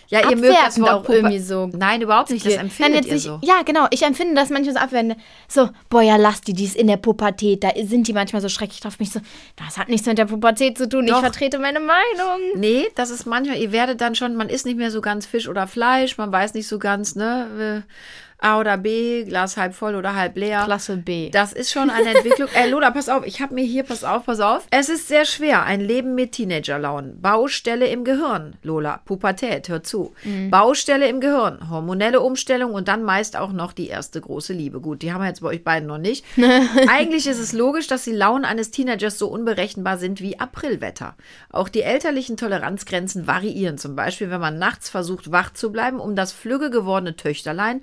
[0.09, 1.69] Ja, ihr mögt das Wort auch Puber- irgendwie so.
[1.73, 2.45] Nein, überhaupt nicht.
[2.45, 3.39] Das empfindet ihr nicht, so.
[3.41, 3.87] Ja, genau.
[3.91, 5.15] Ich empfinde das manchmal so abwertend.
[5.47, 7.63] So, boah, ja, lass die, die ist in der Pubertät.
[7.63, 8.99] Da sind die manchmal so schrecklich drauf.
[8.99, 9.21] Mich so,
[9.55, 11.07] das hat nichts mit der Pubertät zu tun.
[11.07, 11.15] Doch.
[11.15, 12.39] Ich vertrete meine Meinung.
[12.55, 15.47] Nee, das ist manchmal, ihr werdet dann schon, man isst nicht mehr so ganz Fisch
[15.47, 17.91] oder Fleisch, man weiß nicht so ganz, ne, äh,
[18.39, 20.63] A oder B, Glas halb voll oder halb leer.
[20.65, 21.29] Klasse B.
[21.29, 22.49] Das ist schon eine Entwicklung.
[22.53, 24.67] Ey, Lola, pass auf, ich habe mir hier, pass auf, pass auf.
[24.69, 27.21] Es ist sehr schwer, ein Leben mit Teenagerlaunen.
[27.21, 30.13] Baustelle im Gehirn, Lola, Pubertät, hör zu.
[30.49, 34.81] Baustelle im Gehirn, hormonelle Umstellung und dann meist auch noch die erste große Liebe.
[34.81, 36.25] Gut, die haben wir jetzt bei euch beiden noch nicht.
[36.87, 41.15] Eigentlich ist es logisch, dass die Launen eines Teenagers so unberechenbar sind wie Aprilwetter.
[41.49, 43.77] Auch die elterlichen Toleranzgrenzen variieren.
[43.77, 47.81] Zum Beispiel, wenn man nachts versucht, wach zu bleiben, um das flügge gewordene Töchterlein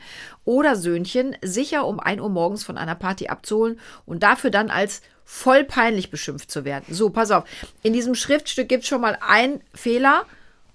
[0.51, 5.01] oder Söhnchen sicher um 1 Uhr morgens von einer Party abzuholen und dafür dann als
[5.25, 6.93] voll peinlich beschimpft zu werden.
[6.93, 7.45] So, pass auf.
[7.85, 10.25] In diesem Schriftstück gibt es schon mal einen Fehler.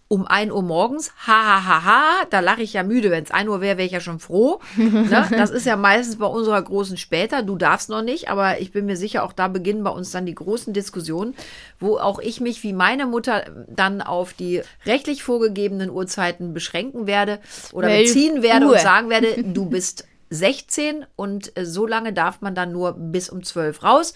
[0.08, 3.10] Um 1 Uhr morgens, ha, ha, ha, ha, da lache ich ja müde.
[3.10, 4.60] Wenn es 1 Uhr wäre, wäre ich ja schon froh.
[4.78, 5.28] ne?
[5.32, 7.42] Das ist ja meistens bei unserer großen später.
[7.42, 10.28] Du darfst noch nicht, aber ich bin mir sicher, auch da beginnen bei uns dann
[10.28, 11.34] die großen Diskussionen,
[11.80, 17.40] wo auch ich mich wie meine Mutter dann auf die rechtlich vorgegebenen Uhrzeiten beschränken werde
[17.74, 18.74] oder 12 beziehen werde Uhr.
[18.74, 23.30] und sagen werde, du bist 16 und äh, so lange darf man dann nur bis
[23.30, 24.14] um 12 raus.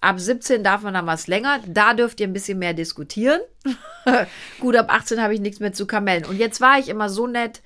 [0.00, 1.60] Ab 17 darf man dann was länger.
[1.66, 3.40] Da dürft ihr ein bisschen mehr diskutieren.
[4.60, 6.24] Gut, ab 18 habe ich nichts mehr zu kamellen.
[6.24, 7.62] Und jetzt war ich immer so nett,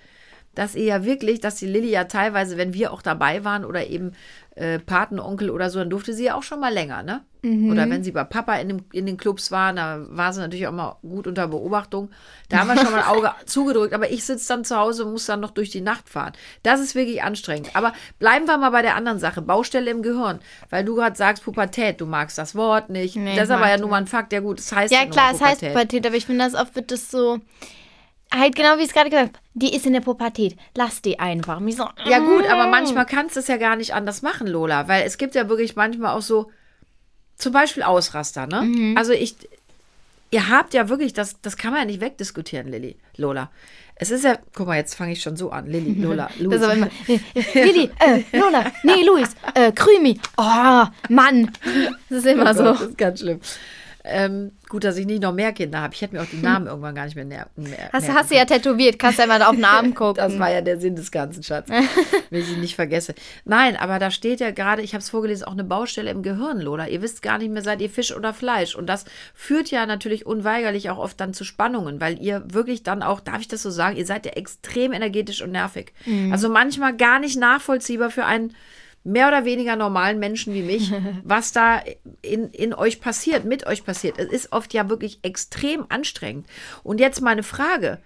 [0.56, 3.86] dass ihr ja wirklich, dass die Lilly ja teilweise, wenn wir auch dabei waren oder
[3.86, 4.12] eben
[4.56, 7.22] äh, Patenonkel oder so, dann durfte sie ja auch schon mal länger, ne?
[7.70, 10.66] Oder wenn sie bei Papa in, dem, in den Clubs waren, da war sie natürlich
[10.66, 12.10] auch mal gut unter Beobachtung.
[12.48, 15.12] Da haben wir schon mal ein Auge zugedrückt, aber ich sitze dann zu Hause und
[15.12, 16.32] muss dann noch durch die Nacht fahren.
[16.64, 17.70] Das ist wirklich anstrengend.
[17.74, 20.40] Aber bleiben wir mal bei der anderen Sache, Baustelle im Gehirn.
[20.70, 23.14] Weil du gerade sagst, Pubertät, du magst das Wort nicht.
[23.14, 24.32] Nee, das ist aber ja nun mal ein Fakt.
[24.32, 25.72] Ja gut, das heißt Ja, nun klar, es heißt Pubertät.
[25.72, 27.38] Pubertät, aber ich finde, das oft wird das so.
[28.38, 29.38] Halt genau wie ich es gerade gesagt habe.
[29.54, 30.56] Die ist in der Pubertät.
[30.74, 31.60] Lass die einfach.
[31.60, 34.88] Mich so, Ja gut, aber manchmal kannst du es ja gar nicht anders machen, Lola,
[34.88, 36.50] weil es gibt ja wirklich manchmal auch so,
[37.36, 38.62] zum Beispiel Ausraster, ne?
[38.62, 38.96] Mhm.
[38.96, 39.36] Also ich,
[40.30, 43.50] ihr habt ja wirklich, das, das kann man ja nicht wegdiskutieren, Lilly, Lola.
[43.98, 46.62] Es ist ja, guck mal, jetzt fange ich schon so an, Lilly, Lola, Das Luis.
[46.74, 46.88] immer.
[47.54, 50.20] Lilly, äh, Lola, nee, Luis, äh, Krümi.
[50.36, 51.50] Oh, Mann.
[52.10, 52.62] Das ist immer Oh so.
[52.64, 53.40] Gott, Das ist ganz schlimm.
[54.08, 55.94] Ähm, gut, dass ich nicht noch mehr Kinder habe.
[55.94, 58.36] Ich hätte mir auch die Namen irgendwann gar nicht mehr, mehr Hast, merken hast du
[58.36, 60.16] ja tätowiert, kannst ja mal auf den Namen gucken.
[60.16, 61.68] Das war ja der Sinn des Ganzen, Schatz.
[62.30, 63.14] Wenn ich ihn nicht vergesse.
[63.44, 66.60] Nein, aber da steht ja gerade, ich habe es vorgelesen, auch eine Baustelle im Gehirn,
[66.60, 66.86] Lola.
[66.88, 68.74] Ihr wisst gar nicht mehr, seid ihr Fisch oder Fleisch.
[68.74, 73.02] Und das führt ja natürlich unweigerlich auch oft dann zu Spannungen, weil ihr wirklich dann
[73.02, 75.92] auch, darf ich das so sagen, ihr seid ja extrem energetisch und nervig.
[76.30, 78.54] Also manchmal gar nicht nachvollziehbar für einen
[79.06, 80.92] mehr oder weniger normalen Menschen wie mich,
[81.24, 81.80] was da
[82.22, 84.18] in, in euch passiert, mit euch passiert.
[84.18, 86.46] Es ist oft ja wirklich extrem anstrengend.
[86.82, 87.98] Und jetzt meine Frage.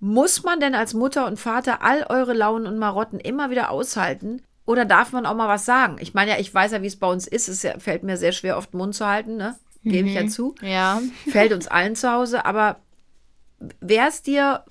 [0.00, 4.42] Muss man denn als Mutter und Vater all eure Launen und Marotten immer wieder aushalten?
[4.64, 5.96] Oder darf man auch mal was sagen?
[5.98, 7.48] Ich meine ja, ich weiß ja, wie es bei uns ist.
[7.48, 9.56] Es fällt mir sehr schwer, oft den Mund zu halten, ne?
[9.82, 10.54] Gebe ich ja zu.
[10.62, 11.02] Ja.
[11.28, 12.44] Fällt uns allen zu Hause.
[12.44, 12.76] Aber
[13.80, 14.62] wäre es dir,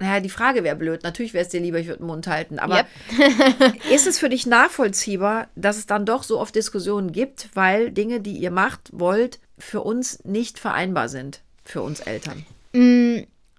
[0.00, 1.02] naja, die Frage wäre blöd.
[1.02, 2.58] Natürlich wäre es dir lieber, ich würde den Mund halten.
[2.58, 3.74] Aber Yep.
[3.92, 8.20] ist es für dich nachvollziehbar, dass es dann doch so oft Diskussionen gibt, weil Dinge,
[8.20, 11.42] die ihr macht, wollt, für uns nicht vereinbar sind?
[11.64, 12.46] Für uns Eltern.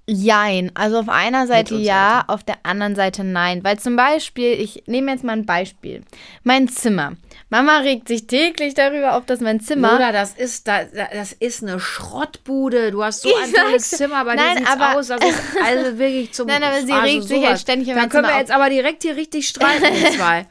[0.07, 0.71] Jein.
[0.73, 3.63] Also auf einer Seite ja, auf der anderen Seite nein.
[3.63, 6.01] Weil zum Beispiel, ich nehme jetzt mal ein Beispiel.
[6.43, 7.13] Mein Zimmer.
[7.51, 9.95] Mama regt sich täglich darüber auf, dass mein Zimmer.
[9.97, 12.91] Oder das ist, da- da- das ist eine Schrottbude.
[12.91, 13.89] Du hast so ein tolles.
[13.91, 15.07] Zimmer, bei Nein, dir sieht's aber- aus.
[15.07, 18.09] Das ist also wirklich zum Nein, aber sie also regt sich halt ständig über Dann
[18.09, 20.47] können wir Zimmer jetzt aber direkt hier richtig streiten, die zwei.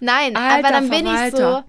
[0.00, 1.62] Nein, Alter aber dann bin ich so.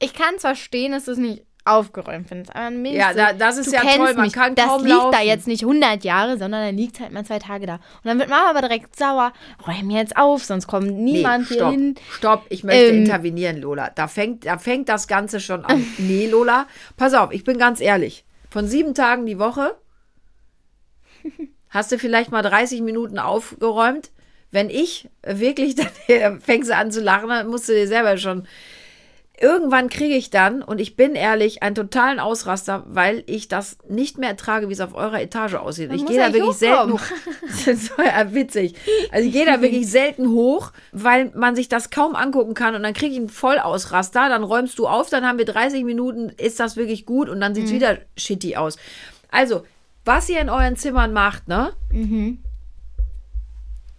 [0.00, 3.56] Ich kann zwar verstehen, dass du es nicht aufgeräumt findest, aber bin Ja, da- das
[3.56, 4.32] ist ja toll, man mich.
[4.32, 5.26] kann Das kaum liegt da laufen.
[5.26, 7.74] jetzt nicht 100 Jahre, sondern dann liegt halt mal zwei Tage da.
[7.76, 9.32] Und dann wird Mama aber direkt sauer.
[9.66, 11.94] Räum jetzt auf, sonst kommt niemand nee, hier stopp, hin.
[12.10, 12.98] stopp, ich möchte Ähm.
[12.98, 13.90] intervenieren, Lola.
[13.94, 15.86] Da fängt, da fängt das Ganze schon an.
[15.98, 18.24] Nee, Lola, pass auf, ich bin ganz ehrlich.
[18.50, 19.76] Von sieben Tagen die Woche
[21.68, 24.10] hast du vielleicht mal 30 Minuten aufgeräumt.
[24.50, 25.74] Wenn ich wirklich,
[26.08, 28.46] dann fängst du an zu lachen, dann musst du dir selber schon.
[29.40, 34.18] Irgendwann kriege ich dann, und ich bin ehrlich, einen totalen Ausraster, weil ich das nicht
[34.18, 35.90] mehr ertrage, wie es auf eurer Etage aussieht.
[35.92, 37.00] ich muss gehe da wirklich selten hoch.
[37.42, 38.74] Das ist so ja, witzig.
[39.10, 42.82] Also ich gehe da wirklich selten hoch, weil man sich das kaum angucken kann und
[42.82, 46.60] dann kriege ich einen Vollausraster, dann räumst du auf, dann haben wir 30 Minuten, ist
[46.60, 48.76] das wirklich gut und dann sieht es wieder shitty aus.
[49.30, 49.64] Also,
[50.04, 51.72] was ihr in euren Zimmern macht, ne?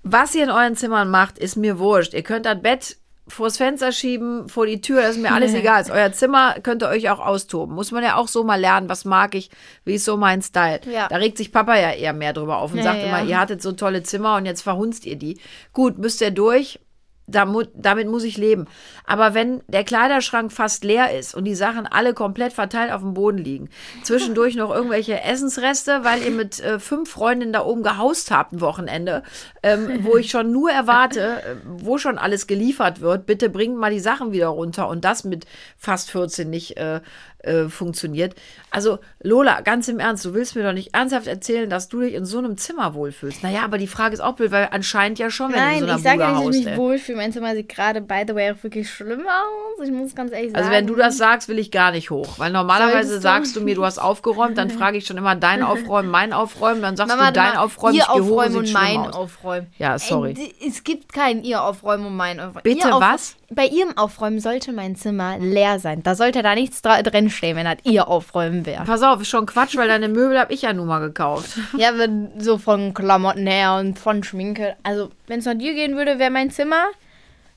[0.03, 2.13] Was ihr in euren Zimmern macht, ist mir wurscht.
[2.13, 5.81] Ihr könnt das Bett vors Fenster schieben, vor die Tür, das ist mir alles egal.
[5.81, 7.73] Ist euer Zimmer könnt ihr euch auch austoben.
[7.75, 9.49] Muss man ja auch so mal lernen, was mag ich,
[9.85, 10.81] wie ist so mein Style.
[10.91, 11.07] Ja.
[11.07, 13.05] Da regt sich Papa ja eher mehr drüber auf und Ja, sagt ja.
[13.05, 15.39] immer, ihr hattet so tolle Zimmer und jetzt verhunzt ihr die.
[15.71, 16.79] Gut, müsst ihr durch.
[17.25, 18.65] Damit muss ich leben.
[19.05, 23.13] Aber wenn der Kleiderschrank fast leer ist und die Sachen alle komplett verteilt auf dem
[23.13, 23.69] Boden liegen,
[24.03, 28.61] zwischendurch noch irgendwelche Essensreste, weil ihr mit äh, fünf Freundinnen da oben gehaust habt ein
[28.61, 29.23] Wochenende,
[29.61, 33.91] ähm, wo ich schon nur erwarte, äh, wo schon alles geliefert wird, bitte bringt mal
[33.91, 35.45] die Sachen wieder runter und das mit
[35.77, 36.99] fast 14 nicht äh,
[37.43, 38.35] äh, funktioniert.
[38.71, 42.13] Also Lola, ganz im Ernst, du willst mir doch nicht ernsthaft erzählen, dass du dich
[42.13, 43.43] in so einem Zimmer wohlfühlst.
[43.43, 45.79] Naja, aber die Frage ist auch blöd, weil anscheinend ja schon, wenn Nein, du in
[45.79, 46.77] so ich einer sage Bude ja nicht, dass ich mich ey.
[46.77, 47.17] wohlfühle.
[47.17, 49.85] Mein Zimmer sieht gerade, by the way, auch wirklich schlimm aus.
[49.85, 50.63] Ich muss ganz ehrlich sagen.
[50.63, 52.39] Also wenn du das sagst, will ich gar nicht hoch.
[52.39, 53.21] Weil normalerweise du?
[53.21, 56.81] sagst du mir, du hast aufgeräumt, dann frage ich schon immer dein Aufräumen, mein Aufräumen,
[56.81, 59.13] dann sagst Mama, du dein Aufräumen, ihr ich aufräumen und mein aus.
[59.13, 59.67] aufräumen.
[59.77, 60.35] Ja, sorry.
[60.37, 62.63] Ey, es gibt kein ihr aufräumen und mein aufräumen.
[62.63, 63.35] Bitte ihr was?
[63.55, 66.03] Bei ihrem Aufräumen sollte mein Zimmer leer sein.
[66.03, 68.83] Da sollte da nichts drin stehen, wenn das ihr Aufräumen wäre.
[68.85, 71.57] Pass auf, ist schon Quatsch, weil deine Möbel habe ich ja nun mal gekauft.
[71.77, 74.75] Ja, wenn so von Klamotten her und von Schminke.
[74.83, 76.85] Also, wenn es nach dir gehen würde, wäre mein Zimmer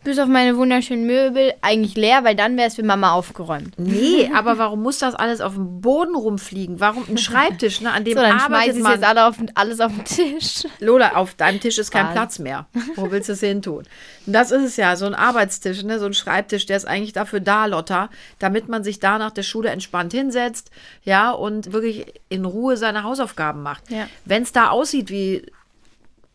[0.07, 3.77] bis auf meine wunderschönen Möbel eigentlich leer, weil dann wäre es für Mama aufgeräumt.
[3.77, 6.79] Nee, aber warum muss das alles auf dem Boden rumfliegen?
[6.79, 8.93] Warum ein Schreibtisch, ne, an dem So, dann arbeitet man?
[8.93, 10.63] jetzt alle auf, alles auf den Tisch.
[10.79, 12.15] Lola, auf deinem Tisch ist kein Spaß.
[12.15, 12.67] Platz mehr.
[12.95, 13.83] Wo willst du es hin tun?
[14.27, 17.13] Und das ist es ja, so ein Arbeitstisch, ne, so ein Schreibtisch, der ist eigentlich
[17.13, 20.71] dafür da, Lotta, damit man sich da nach der Schule entspannt hinsetzt,
[21.03, 23.91] ja, und wirklich in Ruhe seine Hausaufgaben macht.
[23.91, 24.07] Ja.
[24.25, 25.51] Wenn es da aussieht wie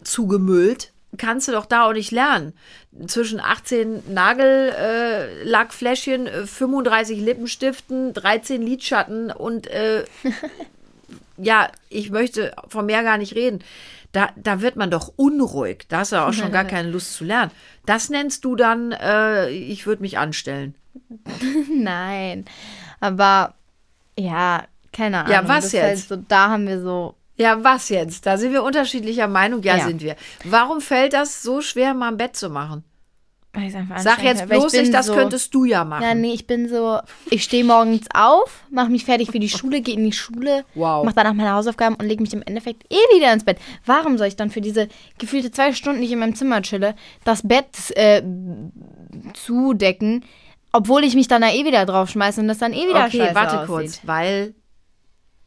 [0.03, 2.54] zugemüllt, kannst du doch da auch nicht lernen.
[3.08, 10.06] Zwischen 18 Nagellackfläschchen, äh, Lackfläschchen, äh, 35 Lippenstiften, 13 Lidschatten und äh,
[11.38, 13.63] ja, ich möchte von mehr gar nicht reden.
[14.12, 15.86] Da, da wird man doch unruhig.
[15.88, 17.52] Da hast du auch schon gar keine Lust zu lernen.
[17.86, 20.76] Das nennst du dann, äh, ich würde mich anstellen.
[21.74, 22.45] Nein.
[23.00, 23.56] Aber
[24.17, 25.32] ja, keine Ahnung.
[25.32, 26.10] Ja, was das ist Halt jetzt?
[26.10, 27.15] so, da haben wir so.
[27.38, 28.26] Ja, was jetzt?
[28.26, 29.63] Da sind wir unterschiedlicher Meinung.
[29.63, 29.88] Ja, Ja.
[29.88, 30.15] sind wir.
[30.44, 32.84] Warum fällt das so schwer, mal im Bett zu machen?
[33.98, 36.04] Sag jetzt bloß nicht, das so, könntest du ja machen.
[36.04, 39.82] Ja, nee, ich bin so, ich stehe morgens auf, mache mich fertig für die Schule,
[39.82, 41.04] gehe in die Schule, Wow.
[41.04, 43.58] mache danach meine Hausaufgaben und lege mich im Endeffekt eh wieder ins Bett.
[43.86, 46.96] Warum soll ich dann für diese gefühlte zwei Stunden, die ich in meinem Zimmer chille,
[47.26, 48.22] das Bett äh,
[49.34, 50.24] zudecken,
[50.72, 53.36] obwohl ich mich dann da eh wieder draufschmeiße und das dann eh wieder okay, scheiße
[53.36, 53.67] warte aussieht.
[53.67, 54.54] kurz, weil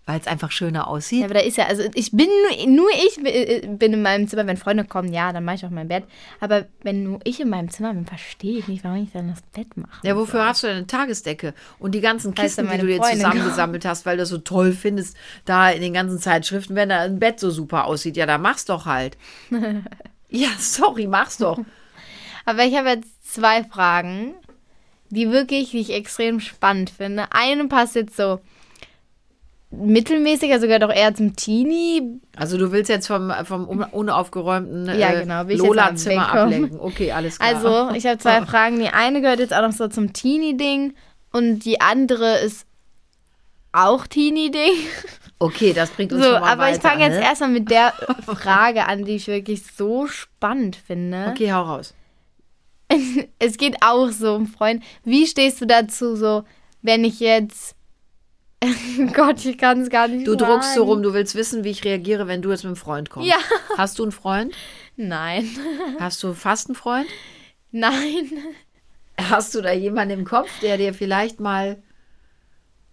[0.06, 1.24] weil es einfach schöner Ja, aussieht.
[1.24, 4.46] aber da ist ja, also ich bin nur, nur ich bi- bin in meinem Zimmer,
[4.46, 6.04] wenn Freunde kommen, ja, dann mache ich auch mein Bett.
[6.40, 9.40] Aber wenn nur ich in meinem Zimmer bin, verstehe ich nicht, warum ich dann das
[9.54, 10.06] Bett mache.
[10.06, 11.54] Ja, wofür hast du denn eine Tagesdecke?
[11.78, 14.38] Und die ganzen Heißt Kisten, die du dir Freundin zusammengesammelt hast, weil du das so
[14.38, 18.16] toll findest, da in den ganzen Zeitschriften, wenn da ein Bett so super aussieht.
[18.18, 19.16] Ja, dann mach's doch halt.
[20.28, 21.58] ja, sorry, mach's doch.
[22.44, 24.34] Aber ich habe jetzt zwei Fragen,
[25.08, 27.26] die wirklich, die ich extrem spannend finde.
[27.32, 28.40] Eine passt jetzt so
[29.78, 32.20] mittelmäßiger, sogar doch eher zum Teenie.
[32.36, 36.78] Also du willst jetzt vom, vom un- unaufgeräumten Ja, äh, genau, ich Lola-Zimmer ablenken.
[36.80, 37.54] Okay, alles klar.
[37.54, 38.78] Also, ich habe zwei Fragen.
[38.78, 40.94] Die eine gehört jetzt auch noch so zum Teenie-Ding
[41.32, 42.66] und die andere ist
[43.72, 44.72] auch Teenie-Ding.
[45.38, 47.22] okay, das bringt uns So, schon mal aber ich weiter, fange jetzt ne?
[47.24, 47.92] erstmal mit der
[48.26, 51.26] Frage an, die ich wirklich so spannend finde.
[51.30, 51.94] Okay, hau raus.
[53.38, 54.82] Es geht auch so um Freund.
[55.04, 56.44] Wie stehst du dazu, so,
[56.82, 57.74] wenn ich jetzt.
[59.12, 60.44] Gott, ich kann es gar nicht Du sagen.
[60.52, 63.10] druckst so rum, du willst wissen, wie ich reagiere, wenn du jetzt mit einem Freund
[63.10, 63.28] kommst.
[63.28, 63.36] Ja.
[63.76, 64.54] Hast du einen Freund?
[64.96, 65.48] Nein.
[66.00, 67.06] Hast du fast einen Freund?
[67.70, 68.30] Nein.
[69.20, 71.82] Hast du da jemanden im Kopf, der dir vielleicht mal,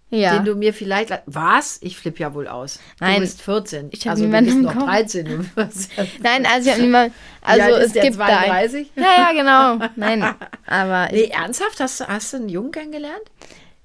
[0.10, 0.36] Ja.
[0.36, 1.12] den du mir vielleicht.
[1.26, 1.80] Was?
[1.82, 2.80] Ich flippe ja wohl aus.
[3.00, 3.16] Nein.
[3.16, 3.90] Du bist 14.
[3.92, 4.86] Ich also du niemanden bist im noch Kopf.
[4.86, 5.26] 13.
[5.26, 7.14] Du wirst ja- Nein, also ich habe niemand.
[7.42, 8.26] Also alt es gibt da.
[8.26, 8.92] ein- 32?
[8.96, 9.88] Ja, ja, genau.
[9.96, 10.36] Nein.
[10.68, 11.80] Aber Nee, ernsthaft?
[11.80, 13.24] Hast, du- hast du einen Jungen kennengelernt?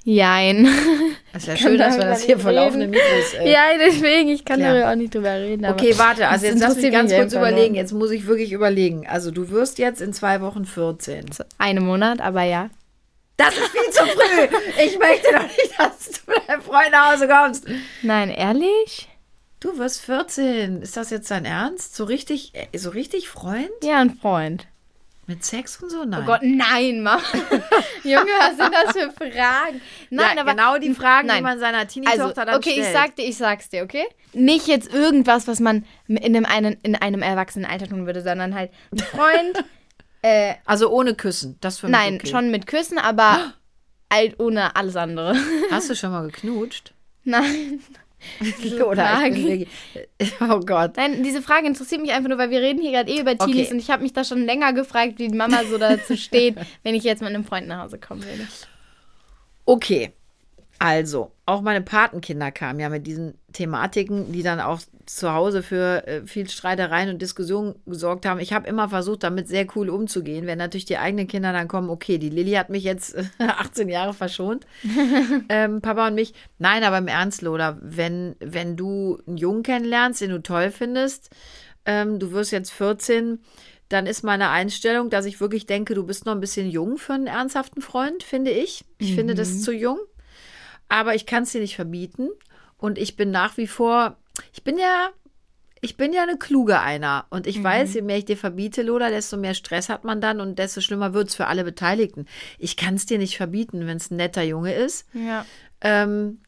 [0.08, 0.68] Jein.
[1.32, 2.90] Das ist ja schön, dass wir das hier vor laufenden.
[2.90, 3.34] Mikros.
[3.40, 5.66] Äh, Ja, deswegen, ich kann darüber auch nicht drüber reden.
[5.66, 7.74] Okay, warte, also jetzt lass mich ganz kurz überlegen.
[7.74, 9.04] Jetzt muss ich wirklich überlegen.
[9.08, 11.26] Also du wirst jetzt in zwei Wochen 14.
[11.58, 12.70] Einen Monat, aber ja.
[13.36, 14.48] Das ist viel zu früh.
[14.84, 17.64] Ich möchte doch nicht, dass du mit deinem Freund nach Hause kommst.
[18.02, 19.08] Nein, ehrlich?
[19.58, 20.82] Du wirst 14.
[20.82, 21.96] Ist das jetzt dein Ernst?
[21.96, 23.68] So richtig, äh, so richtig Freund?
[23.82, 24.68] Ja, ein Freund.
[25.28, 26.04] Mit Sex und so?
[26.04, 26.22] Nein.
[26.22, 27.20] Oh Gott, nein, Mann.
[28.04, 29.80] Junge, was sind das für Fragen?
[30.10, 31.38] Nein, ja, aber genau die Fragen, nein.
[31.38, 32.86] die man seiner also, Teenie-Tochter dann okay, stellt.
[32.86, 34.04] ich sag dir, ich sag's dir, okay?
[34.34, 38.54] Nicht jetzt irgendwas, was man in einem, einen, in einem erwachsenen Alter tun würde, sondern
[38.54, 39.64] halt ein Freund.
[40.22, 41.58] äh, Also ohne Küssen.
[41.60, 42.28] Das für mich nein, okay.
[42.28, 43.52] schon mit Küssen, aber
[44.12, 45.36] halt ohne alles andere.
[45.72, 46.94] Hast du schon mal geknutscht?
[47.24, 47.80] nein.
[48.86, 49.68] Oder bin wirklich,
[50.40, 50.96] oh Gott.
[50.96, 53.66] Nein, diese Frage interessiert mich einfach nur, weil wir reden hier gerade eh über Teenies
[53.66, 53.72] Okay.
[53.74, 56.94] und ich habe mich da schon länger gefragt, wie die Mama so dazu steht, wenn
[56.94, 58.46] ich jetzt mit einem Freund nach Hause kommen würde.
[59.64, 60.12] Okay,
[60.78, 66.06] also, auch meine Patenkinder kamen ja mit diesen Thematiken, die dann auch zu Hause für
[66.06, 68.40] äh, viel Streitereien und Diskussionen gesorgt haben.
[68.40, 70.46] Ich habe immer versucht, damit sehr cool umzugehen.
[70.46, 73.88] Wenn natürlich die eigenen Kinder dann kommen, okay, die Lilly hat mich jetzt äh, 18
[73.88, 74.66] Jahre verschont,
[75.48, 76.34] ähm, Papa und mich.
[76.58, 81.30] Nein, aber im Ernst, Lola, wenn, wenn du einen Jungen kennenlernst, den du toll findest,
[81.86, 83.38] ähm, du wirst jetzt 14,
[83.88, 87.14] dann ist meine Einstellung, dass ich wirklich denke, du bist noch ein bisschen jung für
[87.14, 88.84] einen ernsthaften Freund, finde ich.
[88.98, 89.98] Ich finde das ist zu jung.
[90.88, 92.28] Aber ich kann es dir nicht verbieten.
[92.78, 94.16] Und ich bin nach wie vor,
[94.52, 95.10] ich bin ja,
[95.80, 97.26] ich bin ja eine kluge einer.
[97.30, 100.40] Und ich weiß, je mehr ich dir verbiete, Lola, desto mehr Stress hat man dann
[100.40, 102.26] und desto schlimmer wird es für alle Beteiligten.
[102.58, 105.06] Ich kann es dir nicht verbieten, wenn es ein netter Junge ist.
[105.12, 105.44] Ja.
[105.80, 106.40] Ähm,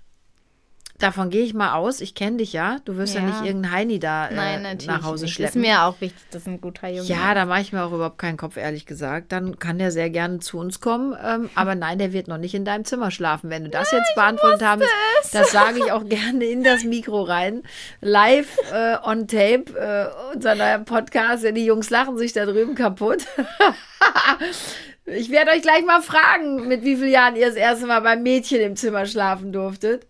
[0.98, 2.00] davon gehe ich mal aus.
[2.00, 2.78] Ich kenne dich ja.
[2.84, 3.26] Du wirst ja, Ja.
[3.26, 5.34] nicht irgendeinen Heini da äh, Nein, nach Hause nicht.
[5.34, 5.62] schleppen.
[5.62, 8.18] Ist mir auch wichtig, dass ein guter Junge Ja, da mache ich mir auch überhaupt
[8.18, 9.32] keinen Kopf, ehrlich gesagt.
[9.32, 11.16] Dann kann der sehr gerne zu uns kommen.
[11.24, 13.50] Ähm, aber nein, der wird noch nicht in deinem Zimmer schlafen.
[13.50, 17.22] Wenn du das jetzt beantwortet haben willst, das sage ich auch gerne in das Mikro
[17.22, 17.62] rein.
[18.00, 21.44] Live äh, on tape, äh, unser neuer Podcast.
[21.44, 23.24] Ja, die Jungs lachen sich da drüben kaputt.
[25.06, 28.22] ich werde euch gleich mal fragen, mit wie vielen Jahren ihr das erste Mal beim
[28.22, 30.06] Mädchen im Zimmer schlafen durftet.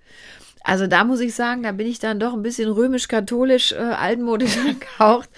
[0.68, 4.56] Also da muss ich sagen, da bin ich dann doch ein bisschen römisch-katholisch, äh, altmodisch
[4.68, 5.30] angehaucht.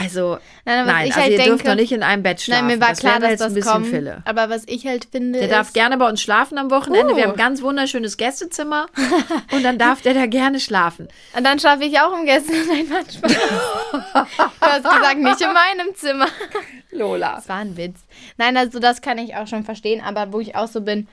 [0.00, 2.68] Also, Nein, nein, ich also halt ihr dürft denke- noch nicht in einem Bett schlafen.
[2.68, 3.86] Nein, mir war das klar, dass jetzt das ein bisschen kommt.
[3.88, 4.22] Fille.
[4.26, 7.16] Aber was ich halt finde, Der darf gerne bei uns schlafen am Wochenende.
[7.16, 7.26] Wir Oh.
[7.28, 8.86] haben ein ganz wunderschönes Gästezimmer.
[9.50, 11.08] und dann darf der da gerne schlafen.
[11.36, 12.52] Und dann schlafe ich auch im Gäste.
[12.68, 13.32] Nein, Mann, Spaß.
[13.32, 16.26] du hast gesagt, nicht in meinem Zimmer.
[16.92, 17.34] Lola.
[17.34, 17.98] Das war ein Witz.
[18.36, 21.08] Nein, also das kann ich auch schon verstehen, aber wo ich auch so bin,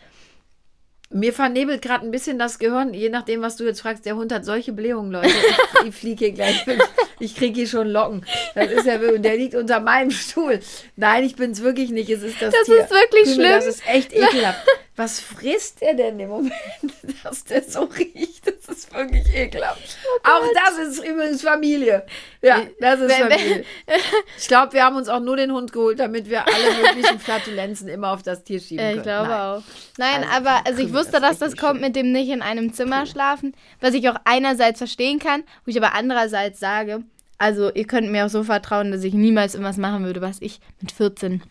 [1.15, 4.05] Mir vernebelt gerade ein bisschen das Gehirn, je nachdem, was du jetzt fragst.
[4.05, 5.29] Der Hund hat solche Blähungen, Leute.
[5.29, 6.67] Ich, ich fliege hier gleich.
[6.67, 6.81] mit.
[7.19, 8.25] Ich kriege hier schon Locken.
[8.53, 10.59] Das ist ja und der liegt unter meinem Stuhl.
[10.97, 12.09] Nein, ich bin es wirklich nicht.
[12.09, 12.81] Es ist das, Das Tier.
[12.83, 13.51] ist wirklich Kümmel, schlimm.
[13.51, 14.59] Das ist echt ekelhaft.
[14.97, 16.53] Was frisst der denn im Moment,
[17.23, 18.47] dass der so riecht?
[18.47, 19.97] Das ist wirklich ekelhaft.
[20.23, 22.05] auch das ist übrigens Familie.
[22.41, 23.65] Ja, das ist Wenn- wenn- Familie.
[24.37, 27.87] Ich glaube, wir haben uns auch nur den Hund geholt, damit wir alle möglichen Flatulenzen
[27.89, 28.97] immer auf das Tier schieben können.
[28.97, 29.39] ich glaube Nein.
[29.39, 29.63] auch.
[29.97, 32.73] Nein, Also, aber also ich wusste, das dass das kommt mit dem nicht in einem
[32.73, 37.03] Zimmer schlafen, was ich auch einerseits verstehen kann, wo ich aber andererseits sage,
[37.37, 40.59] also ihr könnt mir auch so vertrauen, dass ich niemals irgendwas machen würde, was ich
[40.79, 41.43] mit 14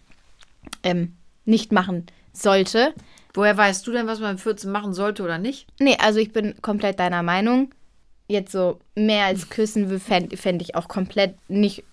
[0.82, 2.94] ähm, nicht machen sollte.
[3.34, 5.66] Woher weißt du denn, was man mit 14 machen sollte oder nicht?
[5.80, 7.70] Nee, also ich bin komplett deiner Meinung.
[8.28, 11.84] Jetzt so mehr als küssen fände fänd ich auch komplett nicht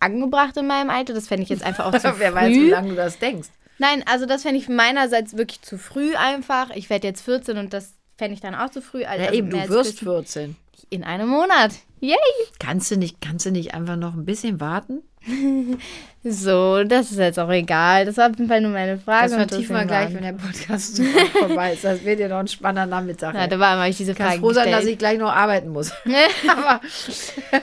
[0.00, 1.12] angebracht in meinem Alter.
[1.14, 2.34] Das fände ich jetzt einfach auch zu Wer früh.
[2.36, 3.48] weiß, wie lange du das denkst.
[3.78, 6.70] Nein, also das fände ich meinerseits wirklich zu früh einfach.
[6.70, 9.04] Ich werde jetzt 14 und das fände ich dann auch zu früh.
[9.04, 10.04] Also Ja, eben, du wirst küssen.
[10.04, 10.56] 14.
[10.90, 11.72] In einem Monat.
[12.00, 12.16] Yay!
[12.60, 15.02] Kannst du nicht, kannst du nicht einfach noch ein bisschen warten?
[16.24, 18.04] So, das ist jetzt auch egal.
[18.04, 19.30] Das war auf jeden Fall nur meine Frage.
[19.30, 21.00] Das vertiefen wir gleich, wenn der Podcast
[21.32, 21.84] vorbei ist.
[21.84, 23.36] Das wird ja noch ein spannender Nachmittag.
[23.36, 25.92] Ja, da war immer ich diese Frage froh sein, dass ich gleich noch arbeiten muss.
[26.48, 26.80] aber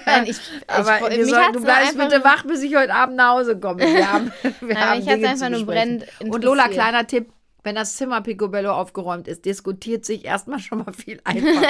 [0.06, 3.18] Nein, ich, aber ich, mich sollten, hat's du bleibst bitte wach, bis ich heute Abend
[3.18, 3.82] nach Hause komme.
[3.82, 7.28] Wir haben, wir Nein, haben mich hat's Dinge einfach nur brennend Und Lola, kleiner Tipp.
[7.66, 11.68] Wenn das Zimmer Picobello aufgeräumt ist, diskutiert sich erstmal schon mal viel einfacher.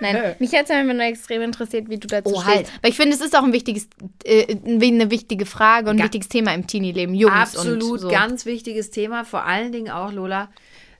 [0.00, 2.46] Nein, mich hat es einfach nur extrem interessiert, wie du dazu Oh, stehst.
[2.56, 2.72] halt.
[2.82, 3.88] Weil ich finde, es ist auch ein wichtiges,
[4.24, 7.14] äh, eine wichtige Frage und ein Ga- wichtiges Thema im Teenie-Leben.
[7.14, 8.08] Jungs Absolut, und so.
[8.08, 9.24] ganz wichtiges Thema.
[9.24, 10.48] Vor allen Dingen auch, Lola.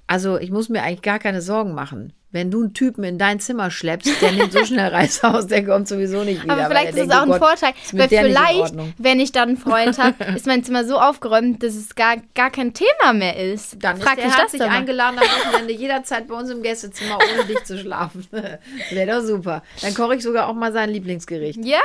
[0.06, 2.12] Also, ich muss mir eigentlich gar keine Sorgen machen.
[2.30, 5.64] Wenn du einen Typen in dein Zimmer schleppst, der nimmt so schnell Reiß aus, der
[5.64, 6.52] kommt sowieso nicht wieder.
[6.54, 9.56] Aber vielleicht er ist es auch ein Gott, Vorteil, weil vielleicht, wenn ich dann einen
[9.56, 13.76] Freund habe, ist mein Zimmer so aufgeräumt, dass es gar, gar kein Thema mehr ist.
[13.82, 17.64] Dann Frag ist das herzlich eingeladen, am Wochenende jederzeit bei uns im Gästezimmer, ohne dich
[17.64, 18.26] zu schlafen.
[18.90, 19.62] Wäre doch super.
[19.80, 21.64] Dann koche ich sogar auch mal sein Lieblingsgericht.
[21.64, 21.80] Ja?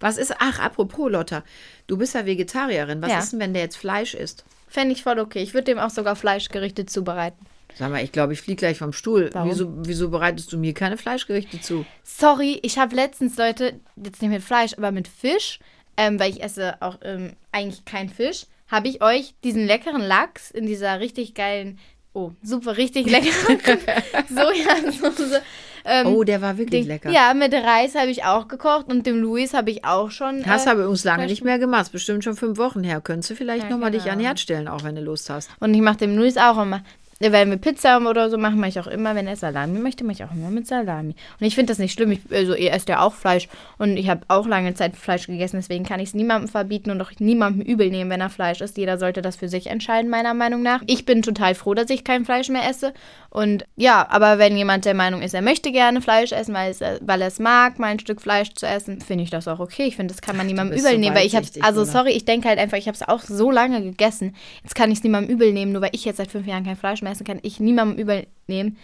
[0.00, 1.44] Was ist, ach, apropos Lotta,
[1.86, 3.02] du bist ja Vegetarierin.
[3.02, 3.18] Was Ja.
[3.18, 4.46] ist denn, wenn der jetzt Fleisch isst?
[4.68, 5.42] Fände ich voll okay.
[5.42, 7.44] Ich würde dem auch sogar Fleischgerichte zubereiten.
[7.78, 9.30] Sag mal, ich glaube, ich fliege gleich vom Stuhl.
[9.44, 11.84] Wieso, wieso bereitest du mir keine Fleischgerichte zu?
[12.04, 15.58] Sorry, ich habe letztens, Leute, jetzt nicht mit Fleisch, aber mit Fisch,
[15.96, 20.50] ähm, weil ich esse auch ähm, eigentlich kein Fisch, habe ich euch diesen leckeren Lachs
[20.50, 21.78] in dieser richtig geilen,
[22.14, 23.58] oh, super, richtig leckeren
[24.28, 25.40] Sojasauce.
[25.84, 27.10] Ähm, Oh, der war wirklich Ding- lecker.
[27.10, 30.46] Ja, mit Reis habe ich auch gekocht und dem Luis habe ich auch schon.
[30.46, 31.90] Hast äh, aber übrigens lange nicht mehr gemacht.
[31.90, 33.00] Bestimmt schon fünf Wochen her.
[33.00, 34.12] Könntest du vielleicht Ja, noch nochmal dich genau.
[34.12, 35.50] an den Herd stellen, auch wenn du Lust hast.
[35.58, 36.84] Und ich mache dem Luis auch immer
[37.30, 40.14] wenn wir Pizza oder so machen, mache ich auch immer, wenn er Salami möchte, mache
[40.14, 41.14] ich auch immer mit Salami.
[41.38, 42.12] Und ich finde das nicht schlimm.
[42.12, 45.56] Ich, also ihr esst ja auch Fleisch und ich habe auch lange Zeit Fleisch gegessen,
[45.56, 48.76] deswegen kann ich es niemandem verbieten und auch niemandem übel nehmen, wenn er Fleisch isst.
[48.78, 50.82] Jeder sollte das für sich entscheiden, meiner Meinung nach.
[50.86, 52.92] Ich bin total froh, dass ich kein Fleisch mehr esse.
[53.30, 56.80] Und ja, aber wenn jemand der Meinung ist, er möchte gerne Fleisch essen, weil, es,
[56.80, 59.84] weil er es mag, mal ein Stück Fleisch zu essen, finde ich das auch okay.
[59.84, 62.24] Ich finde, das kann man niemandem übel so nehmen, weil ich habe, also sorry, ich
[62.24, 64.34] denke halt einfach, ich habe es auch so lange gegessen.
[64.62, 66.76] Jetzt kann ich es niemandem übel nehmen, nur weil ich jetzt seit fünf Jahren kein
[66.76, 67.38] Fleisch mehr essen kann.
[67.42, 68.78] Ich niemandem übel nehmen.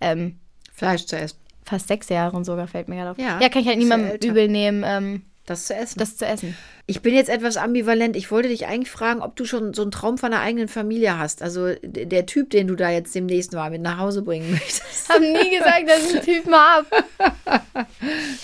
[0.00, 0.38] Ähm,
[0.72, 1.38] Fleisch zu essen.
[1.64, 3.18] Fast sechs Jahre und sogar fällt mir gerade auf.
[3.18, 4.82] Ja, ja, kann ich halt niemandem übel nehmen.
[4.84, 5.98] Ähm, das zu essen.
[5.98, 6.56] Das zu essen.
[6.86, 8.16] Ich bin jetzt etwas ambivalent.
[8.16, 11.18] Ich wollte dich eigentlich fragen, ob du schon so einen Traum von einer eigenen Familie
[11.18, 11.42] hast.
[11.42, 14.82] Also der Typ, den du da jetzt demnächst mal mit nach Hause bringen möchtest.
[15.04, 16.86] Ich habe nie gesagt, dass ich einen Typen habe.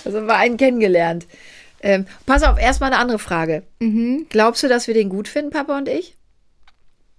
[0.03, 1.27] Also haben wir einen kennengelernt.
[1.81, 3.63] Ähm, pass auf, erstmal eine andere Frage.
[3.79, 4.25] Mhm.
[4.29, 6.15] Glaubst du, dass wir den gut finden, Papa und ich?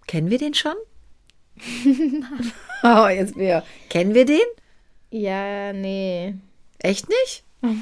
[0.06, 0.74] Kennen wir den schon?
[2.82, 3.62] oh, jetzt wir.
[3.88, 4.40] Kennen wir den?
[5.10, 6.34] Ja, nee.
[6.78, 7.44] Echt nicht?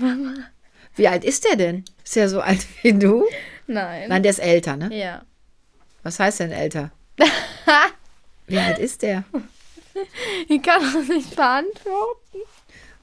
[0.96, 1.84] Wie alt ist der denn?
[2.04, 3.24] Ist er so alt wie du?
[3.66, 4.08] Nein.
[4.08, 4.94] Nein, der ist älter, ne?
[4.94, 5.22] Ja.
[6.02, 6.90] Was heißt denn älter?
[8.46, 9.24] wie alt ist der?
[10.48, 12.38] Ich kann das nicht beantworten.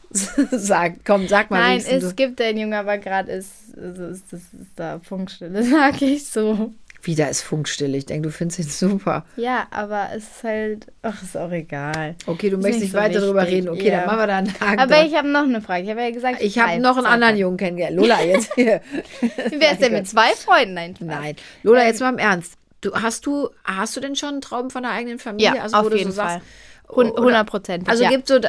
[0.10, 1.60] sag, komm, sag mal.
[1.60, 2.16] Nein, es du.
[2.16, 6.74] gibt einen Jungen, aber gerade ist, ist, ist, ist, da Funkstille, sag ich so.
[7.02, 7.98] Wieder ist Funkstille.
[7.98, 9.26] Ich denke, du findest ihn super.
[9.36, 10.88] Ja, aber es ist halt.
[11.02, 12.16] Ach, ist auch egal.
[12.26, 13.70] Okay, du möchtest nicht so weiter darüber reden.
[13.70, 13.98] Okay, ja.
[13.98, 14.80] dann machen wir da einen Haken.
[14.80, 15.84] Aber ich habe noch eine Frage.
[15.84, 17.98] Ich habe ja gesagt, ich habe noch einen anderen Jungen kennengelernt.
[17.98, 18.82] Lola, jetzt hier.
[19.22, 20.74] Wie wär's denn mit zwei Freunden?
[20.74, 21.36] Nein, Nein.
[21.64, 22.54] Lola, jetzt mal im Ernst.
[22.82, 25.56] Du, hast, du, hast du denn schon einen Traum von der eigenen Familie?
[25.56, 26.34] Ja, also, auf jeden so Fall.
[26.34, 26.48] Sagst,
[26.90, 27.90] 100 Prozent.
[27.90, 28.10] Also ja.
[28.10, 28.40] gibt so,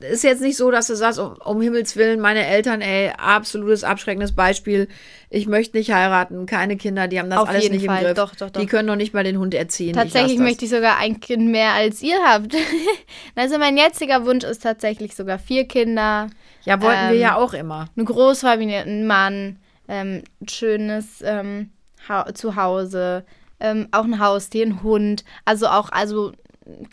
[0.00, 3.82] ist jetzt nicht so, dass du sagst, um, um, Himmels Willen, meine Eltern, ey, absolutes
[3.82, 4.88] abschreckendes Beispiel.
[5.30, 7.98] Ich möchte nicht heiraten, keine Kinder, die haben das Auf alles nicht Fall.
[7.98, 8.14] im Griff.
[8.14, 8.60] Doch, doch, doch.
[8.60, 9.94] Die können noch nicht mal den Hund erziehen.
[9.94, 12.54] Tatsächlich ich möchte ich sogar ein Kind mehr als ihr habt.
[13.34, 16.28] also mein jetziger Wunsch ist tatsächlich sogar vier Kinder.
[16.64, 17.88] Ja, wollten ähm, wir ja auch immer.
[17.96, 19.58] Eine Großfamilie, ein Mann,
[19.88, 21.70] ähm, ein schönes ähm,
[22.34, 23.24] Zuhause,
[23.60, 25.24] ähm, auch ein Haustier, ein Hund.
[25.46, 26.32] Also auch, also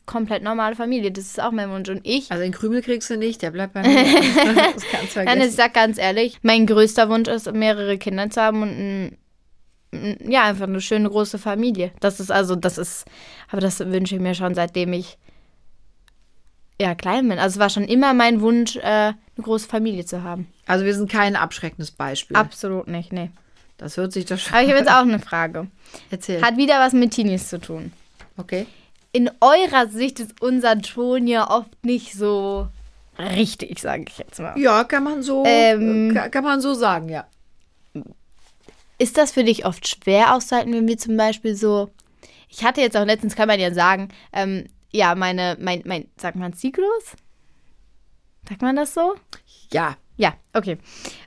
[0.05, 1.11] komplett normale Familie.
[1.11, 1.89] Das ist auch mein Wunsch.
[1.89, 2.31] Und ich.
[2.31, 4.03] Also den Krümel kriegst du nicht, der bleibt bei mir.
[4.03, 5.25] das kannst vergessen.
[5.25, 9.17] Nein, ich sag ganz ehrlich, mein größter Wunsch ist, mehrere Kinder zu haben und ein,
[10.29, 11.91] ja, einfach eine schöne große Familie.
[11.99, 13.05] Das ist also, das ist,
[13.49, 15.17] aber das wünsche ich mir schon, seitdem ich
[16.79, 17.39] ja, klein bin.
[17.39, 20.47] Also es war schon immer mein Wunsch, äh, eine große Familie zu haben.
[20.65, 22.35] Also wir sind kein abschreckendes Beispiel.
[22.35, 23.31] Absolut nicht, nee.
[23.77, 24.53] Das hört sich doch schon.
[24.53, 25.67] Aber ich habe jetzt auch eine Frage.
[26.09, 26.41] Erzähl.
[26.41, 27.93] Hat wieder was mit Teenies zu tun.
[28.37, 28.67] Okay
[29.15, 32.67] in eurer Sicht ist unser Ton ja oft nicht so
[33.17, 34.59] richtig, sage ich jetzt mal.
[34.59, 37.25] Ja, kann man so, ähm, kann, kann, man so sagen, ja.
[38.97, 41.89] Ist das für dich oft schwer auszuhalten, wenn wir zum Beispiel so,
[42.49, 46.35] ich hatte jetzt auch letztens, kann man ja sagen, ähm, ja, meine, mein, mein, sagt
[46.35, 47.15] man Zyklus?
[48.49, 49.15] Sagt man das so?
[49.71, 49.95] Ja.
[50.17, 50.77] Ja, okay.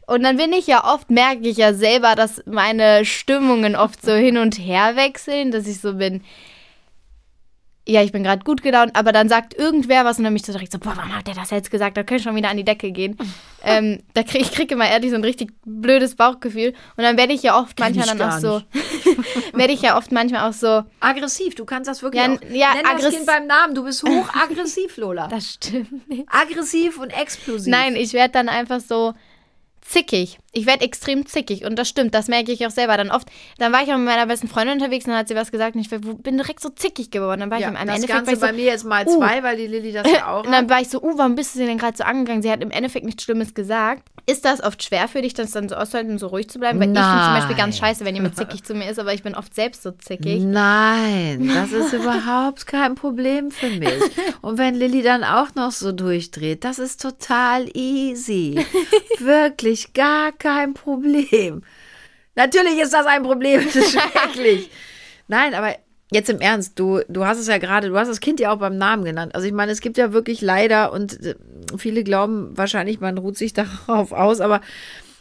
[0.07, 4.12] Und dann bin ich ja oft, merke ich ja selber, dass meine Stimmungen oft so
[4.12, 6.22] hin und her wechseln, dass ich so bin,
[7.89, 10.53] ja, ich bin gerade gut gelaunt, aber dann sagt irgendwer was und dann mich so
[10.53, 11.97] direkt so, boah, warum hat der das jetzt gesagt?
[11.97, 13.16] Da könnte ich schon wieder an die Decke gehen.
[13.64, 17.32] ähm, da krieg, ich kriege immer ehrlich so ein richtig blödes Bauchgefühl und dann werde
[17.32, 18.62] ich ja oft Kenn manchmal dann auch so,
[19.55, 21.55] werde ich ja oft manchmal auch so aggressiv.
[21.55, 23.74] Du kannst das wirklich ja, auch, ja, nenn das Kind beim Namen.
[23.74, 25.28] Du bist hoch aggressiv, Lola.
[25.39, 26.24] Das stimmt nicht.
[26.28, 27.70] Aggressiv und explosiv.
[27.70, 29.14] Nein, ich werde dann einfach so
[29.89, 30.39] zickig.
[30.53, 32.97] Ich werde extrem zickig und das stimmt, das merke ich auch selber.
[32.97, 33.28] Dann oft,
[33.59, 35.76] dann war ich auch mit meiner besten Freundin unterwegs und dann hat sie was gesagt
[35.76, 37.41] und ich bin direkt so zickig geworden.
[37.41, 38.26] Dann war ja, ich im das Endeffekt.
[38.26, 40.53] Ganze so, bei mir jetzt mal uh, zwei, weil die Lilly das ja auch Und
[40.53, 42.43] dann war ich so, uh, warum bist du sie denn gerade so angegangen?
[42.43, 44.03] Sie hat im Endeffekt nichts Schlimmes gesagt.
[44.26, 46.78] Ist das oft schwer für dich, das dann so auszuhalten und so ruhig zu bleiben?
[46.80, 47.03] Weil Nein.
[47.03, 49.34] ich finde zum Beispiel ganz scheiße, wenn jemand zickig zu mir ist, aber ich bin
[49.34, 50.43] oft selbst so zickig.
[50.43, 53.89] Nein, das ist überhaupt kein Problem für mich.
[54.43, 58.62] Und wenn Lilly dann auch noch so durchdreht, das ist total easy.
[59.18, 61.62] Wirklich gar kein Problem.
[62.35, 64.70] Natürlich ist das ein Problem, das ist schrecklich.
[65.26, 65.74] Nein, aber
[66.11, 68.59] jetzt im Ernst, du, du hast es ja gerade, du hast das Kind ja auch
[68.59, 69.35] beim Namen genannt.
[69.35, 71.35] Also ich meine, es gibt ja wirklich leider und äh,
[71.76, 74.61] viele glauben wahrscheinlich, man ruht sich darauf aus, aber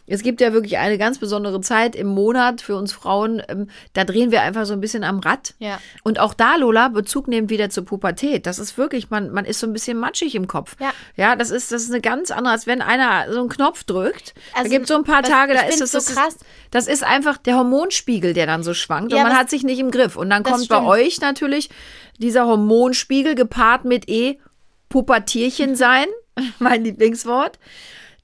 [0.08, 3.41] es gibt ja wirklich eine ganz besondere Zeit im Monat für uns Frauen.
[3.49, 5.53] Ähm, da drehen wir einfach so ein bisschen am Rad.
[5.60, 5.80] Ja.
[6.03, 8.45] Und auch da, Lola, Bezug nehmen wieder zur Pubertät.
[8.45, 10.78] Das ist wirklich, man, man ist so ein bisschen matschig im Kopf.
[10.80, 10.91] Ja.
[11.16, 14.34] Ja, das ist, das ist eine ganz andere, als wenn einer so einen Knopf drückt.
[14.53, 16.36] Also, da gibt so ein paar Tage, da ist es so das krass.
[16.36, 19.12] Ist, das ist einfach der Hormonspiegel, der dann so schwankt.
[19.12, 20.16] Ja, und man hat sich nicht im Griff.
[20.16, 20.82] Und dann kommt stimmt.
[20.82, 21.70] bei euch natürlich
[22.18, 24.39] dieser Hormonspiegel gepaart mit eh
[24.88, 26.05] Pubertierchen sein,
[26.60, 27.60] mein Lieblingswort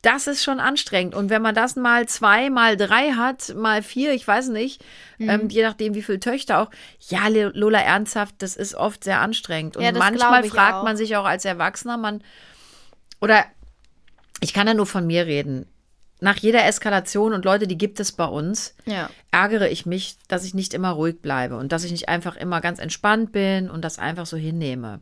[0.03, 1.15] das ist schon anstrengend.
[1.15, 4.83] Und wenn man das mal zwei, mal drei hat, mal vier, ich weiß nicht,
[5.17, 5.29] mhm.
[5.29, 6.69] ähm, je nachdem, wie viele Töchter auch,
[7.07, 9.77] ja, Lola, ernsthaft, das ist oft sehr anstrengend.
[9.77, 10.83] Und ja, manchmal fragt auch.
[10.83, 12.21] man sich auch als Erwachsener, man,
[13.21, 13.45] oder
[14.41, 15.65] ich kann ja nur von mir reden.
[16.19, 19.09] Nach jeder Eskalation und Leute, die gibt es bei uns, ja.
[19.31, 22.59] ärgere ich mich, dass ich nicht immer ruhig bleibe und dass ich nicht einfach immer
[22.59, 24.99] ganz entspannt bin und das einfach so hinnehme.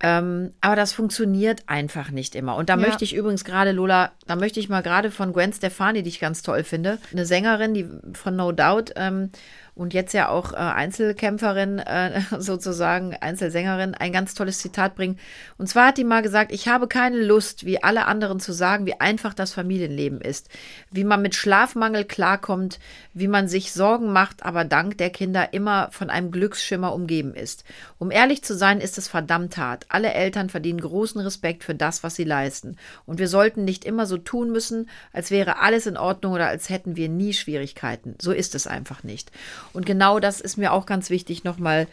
[0.00, 2.56] Ähm, aber das funktioniert einfach nicht immer.
[2.56, 2.80] Und da ja.
[2.86, 6.20] möchte ich übrigens gerade, Lola, da möchte ich mal gerade von Gwen Stefani, die ich
[6.20, 9.30] ganz toll finde, eine Sängerin, die von No Doubt ähm,
[9.76, 15.18] und jetzt ja auch äh, Einzelkämpferin, äh, sozusagen Einzelsängerin, ein ganz tolles Zitat bringen.
[15.58, 18.86] Und zwar hat die mal gesagt, ich habe keine Lust, wie alle anderen zu sagen,
[18.86, 20.48] wie einfach das Familienleben ist,
[20.90, 22.80] wie man mit Schlafmangel klarkommt,
[23.12, 27.64] wie man sich Sorgen macht, aber dank der Kinder immer von einem Glücksschimmer umgeben ist.
[27.98, 29.84] Um ehrlich zu sein, ist es verdammt hart.
[29.90, 32.76] Alle Eltern verdienen großen Respekt für das, was sie leisten.
[33.04, 36.70] Und wir sollten nicht immer so tun müssen, als wäre alles in Ordnung oder als
[36.70, 38.14] hätten wir nie Schwierigkeiten.
[38.22, 39.30] So ist es einfach nicht.
[39.76, 41.86] Und genau das ist mir auch ganz wichtig, nochmal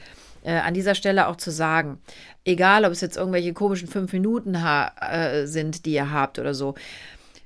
[0.43, 1.99] äh, an dieser Stelle auch zu sagen.
[2.45, 6.75] Egal, ob es jetzt irgendwelche komischen fünf Minuten äh, sind, die ihr habt oder so.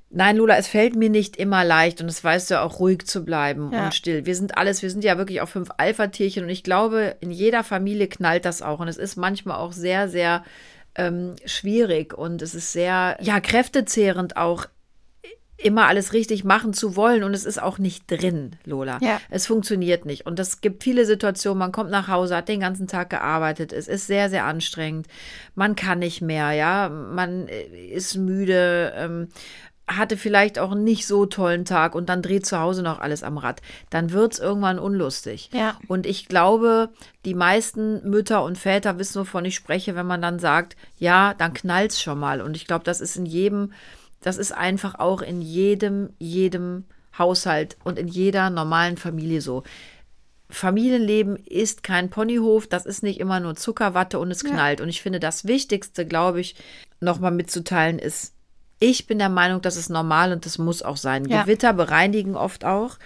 [0.09, 3.25] Nein, Lula, es fällt mir nicht immer leicht und das weißt du auch, ruhig zu
[3.25, 3.85] bleiben ja.
[3.85, 4.25] und still.
[4.25, 7.63] Wir sind alles, wir sind ja wirklich auch fünf Alpha-Tierchen und ich glaube, in jeder
[7.63, 10.45] Familie knallt das auch und es ist manchmal auch sehr, sehr
[10.95, 14.67] ähm, schwierig und es ist sehr, ja, kräftezehrend auch
[15.57, 18.99] immer alles richtig machen zu wollen und es ist auch nicht drin, Lola.
[19.01, 19.19] Ja.
[19.29, 20.25] Es funktioniert nicht.
[20.25, 23.87] Und es gibt viele Situationen, man kommt nach Hause, hat den ganzen Tag gearbeitet, es
[23.87, 25.07] ist sehr, sehr anstrengend,
[25.55, 29.29] man kann nicht mehr, ja, man äh, ist müde, ähm,
[29.87, 33.23] hatte vielleicht auch einen nicht so tollen Tag und dann dreht zu Hause noch alles
[33.23, 35.49] am Rad, dann wird es irgendwann unlustig.
[35.53, 35.79] Ja.
[35.87, 36.89] Und ich glaube,
[37.23, 41.53] die meisten Mütter und Väter wissen, wovon ich spreche, wenn man dann sagt, ja, dann
[41.53, 42.41] knallt es schon mal.
[42.41, 43.71] Und ich glaube, das ist in jedem
[44.21, 46.85] das ist einfach auch in jedem, jedem
[47.17, 49.63] Haushalt und in jeder normalen Familie so.
[50.49, 54.79] Familienleben ist kein Ponyhof, das ist nicht immer nur Zuckerwatte und es knallt.
[54.79, 54.83] Ja.
[54.83, 56.55] Und ich finde, das Wichtigste, glaube ich,
[57.01, 58.33] nochmal mitzuteilen ist,
[58.79, 61.25] ich bin der Meinung, das ist normal und das muss auch sein.
[61.25, 61.43] Ja.
[61.43, 62.97] Gewitter bereinigen oft auch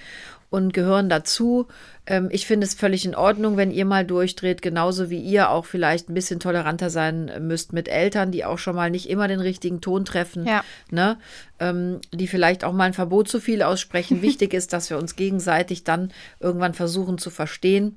[0.51, 1.67] und gehören dazu.
[2.05, 5.65] Ähm, ich finde es völlig in Ordnung, wenn ihr mal durchdreht, genauso wie ihr auch
[5.65, 9.39] vielleicht ein bisschen toleranter sein müsst mit Eltern, die auch schon mal nicht immer den
[9.39, 10.63] richtigen Ton treffen, ja.
[10.91, 11.17] ne?
[11.59, 14.21] Ähm, die vielleicht auch mal ein Verbot zu viel aussprechen.
[14.21, 17.95] Wichtig ist, dass wir uns gegenseitig dann irgendwann versuchen zu verstehen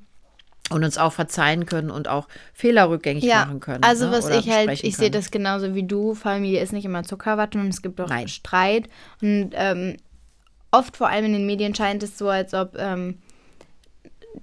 [0.71, 3.83] und uns auch verzeihen können und auch Fehler rückgängig ja, machen können.
[3.83, 4.13] Also ne?
[4.13, 6.15] was Oder ich halt, ich sehe das genauso wie du.
[6.15, 8.29] Familie ist nicht immer Zuckerwatte und es gibt auch Nein.
[8.29, 8.89] Streit.
[9.21, 9.97] Und ähm,
[10.79, 13.18] oft, vor allem in den Medien, scheint es so, als ob ähm,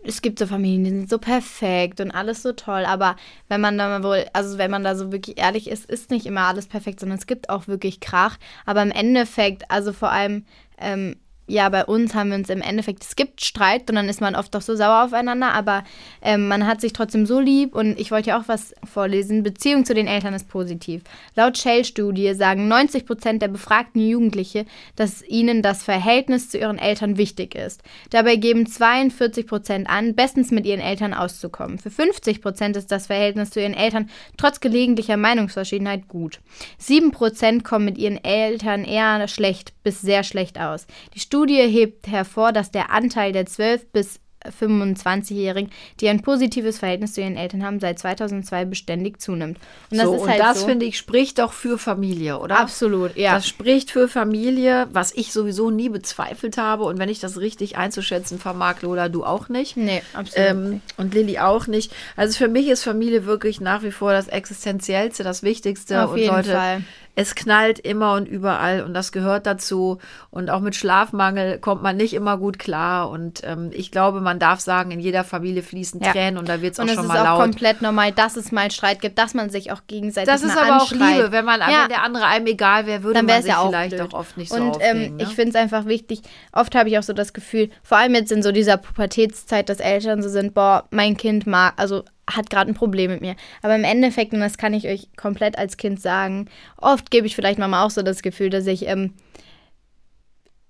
[0.03, 3.15] es gibt so Familien, die sind so perfekt und alles so toll, aber
[3.49, 6.25] wenn man da mal wohl, also wenn man da so wirklich ehrlich ist, ist nicht
[6.25, 8.37] immer alles perfekt, sondern es gibt auch wirklich Krach.
[8.65, 10.45] Aber im Endeffekt, also vor allem
[10.77, 11.17] ähm,
[11.51, 14.35] ja, bei uns haben wir uns im Endeffekt, es gibt Streit und dann ist man
[14.35, 15.83] oft doch so sauer aufeinander, aber
[16.21, 19.43] ähm, man hat sich trotzdem so lieb und ich wollte ja auch was vorlesen.
[19.43, 21.01] Beziehung zu den Eltern ist positiv.
[21.35, 27.17] Laut Shell-Studie sagen 90 Prozent der befragten Jugendliche, dass ihnen das Verhältnis zu ihren Eltern
[27.17, 27.81] wichtig ist.
[28.11, 31.79] Dabei geben 42 Prozent an, bestens mit ihren Eltern auszukommen.
[31.79, 36.39] Für 50 Prozent ist das Verhältnis zu ihren Eltern trotz gelegentlicher Meinungsverschiedenheit gut.
[36.77, 40.85] 7 Prozent kommen mit ihren Eltern eher schlecht bis sehr schlecht aus.
[41.15, 46.77] Die Studie Studie hebt hervor, dass der Anteil der 12 bis 25-Jährigen, die ein positives
[46.77, 49.57] Verhältnis zu ihren Eltern haben, seit 2002 beständig zunimmt.
[49.89, 52.59] Und das, so, ist halt und das so, finde ich, spricht doch für Familie, oder?
[52.59, 53.33] Absolut, ja.
[53.33, 56.83] Das spricht für Familie, was ich sowieso nie bezweifelt habe.
[56.83, 59.77] Und wenn ich das richtig einzuschätzen vermag, Lola, du auch nicht.
[59.77, 60.49] Nee, absolut.
[60.49, 61.91] Ähm, und Lilly auch nicht.
[62.15, 66.03] Also für mich ist Familie wirklich nach wie vor das Existenziellste, das Wichtigste.
[66.03, 66.83] Auf und jeden Leute, Fall
[67.15, 69.99] es knallt immer und überall und das gehört dazu.
[70.29, 73.09] Und auch mit Schlafmangel kommt man nicht immer gut klar.
[73.09, 76.11] Und ähm, ich glaube, man darf sagen, in jeder Familie fließen ja.
[76.11, 77.09] Tränen und da wird es auch schon mal laut.
[77.09, 79.81] Und es ist auch komplett normal, dass es mal Streit gibt, dass man sich auch
[79.87, 81.01] gegenseitig Das ist aber anschreit.
[81.01, 81.31] auch Liebe.
[81.31, 81.83] Wenn, man, ja.
[81.83, 84.13] wenn der andere einem egal wäre, würde man sich ja auch vielleicht blöd.
[84.13, 85.23] auch oft nicht so Und ähm, ne?
[85.23, 86.21] ich finde es einfach wichtig,
[86.53, 89.79] oft habe ich auch so das Gefühl, vor allem jetzt in so dieser Pubertätszeit, dass
[89.79, 92.03] Eltern so sind, boah, mein Kind mag, also
[92.35, 93.35] hat gerade ein Problem mit mir.
[93.61, 97.35] Aber im Endeffekt, und das kann ich euch komplett als Kind sagen, oft gebe ich
[97.35, 99.13] vielleicht manchmal auch so das Gefühl, dass ich, ähm,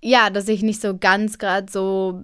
[0.01, 2.24] ja, dass ich nicht so ganz gerade so,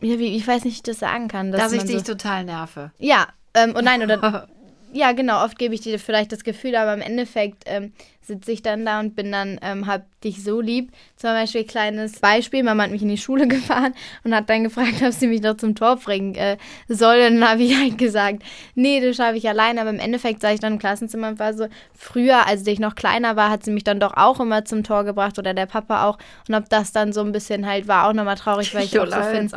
[0.00, 1.52] ja, wie, ich weiß nicht, wie ich das sagen kann.
[1.52, 2.92] Dass, dass ich dich so, total nerve.
[2.98, 4.48] Ja, ähm, und nein, oder
[4.94, 7.92] ja, genau, oft gebe ich dir vielleicht das Gefühl, aber im Endeffekt ähm,
[8.22, 10.92] sitze ich dann da und bin dann, ähm, hab dich so lieb.
[11.16, 13.92] Zum Beispiel, kleines Beispiel, Mama hat mich in die Schule gefahren
[14.22, 16.56] und hat dann gefragt, ob sie mich noch zum Tor bringen äh,
[16.88, 17.16] soll.
[17.16, 18.44] Und dann habe ich halt gesagt,
[18.76, 19.78] nee, das schaffe ich allein.
[19.80, 22.94] Aber im Endeffekt saß ich dann im Klassenzimmer und war so, früher, als ich noch
[22.94, 26.08] kleiner war, hat sie mich dann doch auch immer zum Tor gebracht oder der Papa
[26.08, 26.18] auch.
[26.48, 29.06] Und ob das dann so ein bisschen halt war auch nochmal traurig, weil ich auch
[29.06, 29.50] so finde,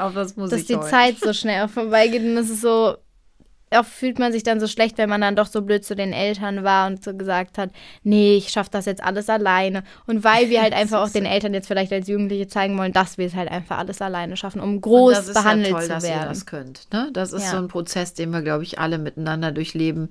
[0.49, 0.79] dass die.
[0.79, 2.23] Zeit so schnell vorbeigeht.
[2.23, 2.95] Und das ist so,
[3.71, 6.13] oft fühlt man sich dann so schlecht, wenn man dann doch so blöd zu den
[6.13, 7.71] Eltern war und so gesagt hat,
[8.03, 9.83] nee, ich schaffe das jetzt alles alleine.
[10.05, 13.17] Und weil wir halt einfach auch den Eltern jetzt vielleicht als Jugendliche zeigen wollen, dass
[13.17, 16.01] wir es halt einfach alles alleine schaffen, um groß behandelt ja toll, zu werden.
[16.01, 16.93] Dass ihr das könnt.
[16.93, 17.09] Ne?
[17.13, 17.51] Das ist ja.
[17.51, 20.09] so ein Prozess, den wir, glaube ich, alle miteinander durchleben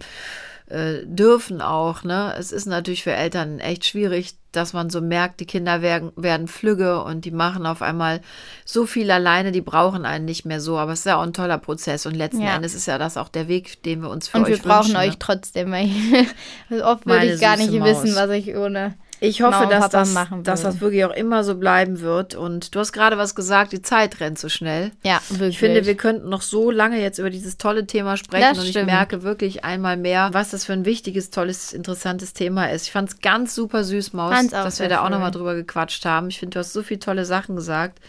[0.69, 2.03] äh, dürfen auch.
[2.03, 2.35] Ne?
[2.39, 6.49] Es ist natürlich für Eltern echt schwierig, dass man so merkt, die Kinder werden, werden
[6.49, 8.21] flügge und die machen auf einmal
[8.65, 10.79] so viel alleine, die brauchen einen nicht mehr so.
[10.79, 12.57] Aber es ist ja auch ein toller Prozess und letzten ja.
[12.57, 14.63] Endes ist ja das auch der Weg, den wir uns für und euch wünschen.
[14.63, 14.99] Und wir brauchen ne?
[15.01, 15.71] euch trotzdem.
[15.71, 18.03] Weil ich, oft würde ich gar nicht Maus.
[18.03, 22.01] wissen, was ich ohne ich hoffe, dass das, dass das wirklich auch immer so bleiben
[22.01, 22.35] wird.
[22.35, 24.93] Und du hast gerade was gesagt, die Zeit rennt so schnell.
[25.03, 25.51] Ja, wirklich.
[25.51, 28.49] Ich finde, wir könnten noch so lange jetzt über dieses tolle Thema sprechen.
[28.49, 28.89] Das und stimmt.
[28.89, 32.87] ich merke wirklich einmal mehr, was das für ein wichtiges, tolles, interessantes Thema ist.
[32.87, 36.29] Ich fand es ganz super süß, Maus, dass wir da auch nochmal drüber gequatscht haben.
[36.29, 38.01] Ich finde, du hast so viele tolle Sachen gesagt.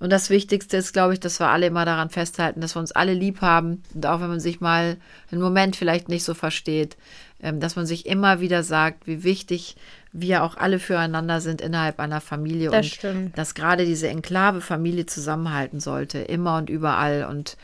[0.00, 2.90] Und das Wichtigste ist, glaube ich, dass wir alle immer daran festhalten, dass wir uns
[2.90, 3.82] alle lieb haben.
[3.94, 4.96] Und auch wenn man sich mal
[5.30, 6.96] einen Moment vielleicht nicht so versteht,
[7.42, 9.76] ähm, dass man sich immer wieder sagt, wie wichtig
[10.12, 13.38] wir auch alle füreinander sind innerhalb einer Familie das und stimmt.
[13.38, 17.24] dass gerade diese Enklave Familie zusammenhalten sollte, immer und überall.
[17.24, 17.56] Und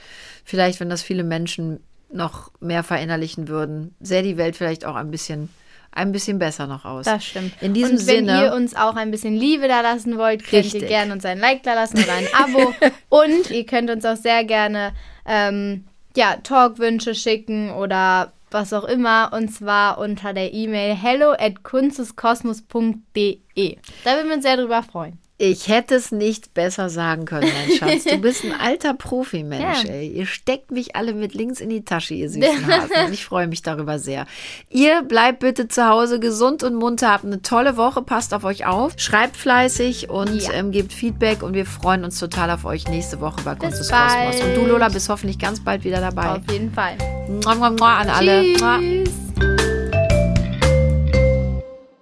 [0.45, 1.81] vielleicht, wenn das viele Menschen
[2.13, 5.49] noch mehr verinnerlichen würden, sähe die Welt vielleicht auch ein bisschen
[5.97, 7.07] ein bisschen besser noch aus.
[7.07, 7.55] Das stimmt.
[7.63, 10.65] In diesem und wenn Sinne, ihr uns auch ein bisschen Liebe da lassen wollt, könnt
[10.65, 10.83] richtig.
[10.83, 12.75] ihr gerne uns ein Like da lassen oder ein Abo.
[13.09, 14.93] und ihr könnt uns auch sehr gerne
[15.25, 15.85] ähm,
[16.15, 23.77] ja, Talkwünsche schicken oder was auch immer, und zwar unter der E-Mail hello at kunsteskosmos.de.
[24.05, 25.19] Da würden wir uns sehr drüber freuen.
[25.39, 28.05] Ich hätte es nicht besser sagen können, mein Schatz.
[28.05, 29.91] Du bist ein alter Profi-Mensch, ja.
[29.91, 30.09] ey.
[30.09, 33.13] Ihr steckt mich alle mit links in die Tasche, ihr süßen Hasen.
[33.13, 34.27] Ich freue mich darüber sehr.
[34.71, 37.11] Ihr bleibt bitte zu Hause gesund und munter.
[37.13, 38.01] Habt eine tolle Woche.
[38.01, 38.95] Passt auf euch auf.
[38.97, 40.53] Schreibt fleißig und ja.
[40.53, 41.43] ähm, gebt Feedback.
[41.43, 44.41] Und wir freuen uns total auf euch nächste Woche bei Kunst des Kosmos.
[44.43, 46.31] Und du, Lola, bist hoffentlich ganz bald wieder dabei.
[46.31, 46.97] Auf jeden Fall.
[47.29, 48.55] Mua, mua, mua an alle.
[48.55, 49.46] Tschüss.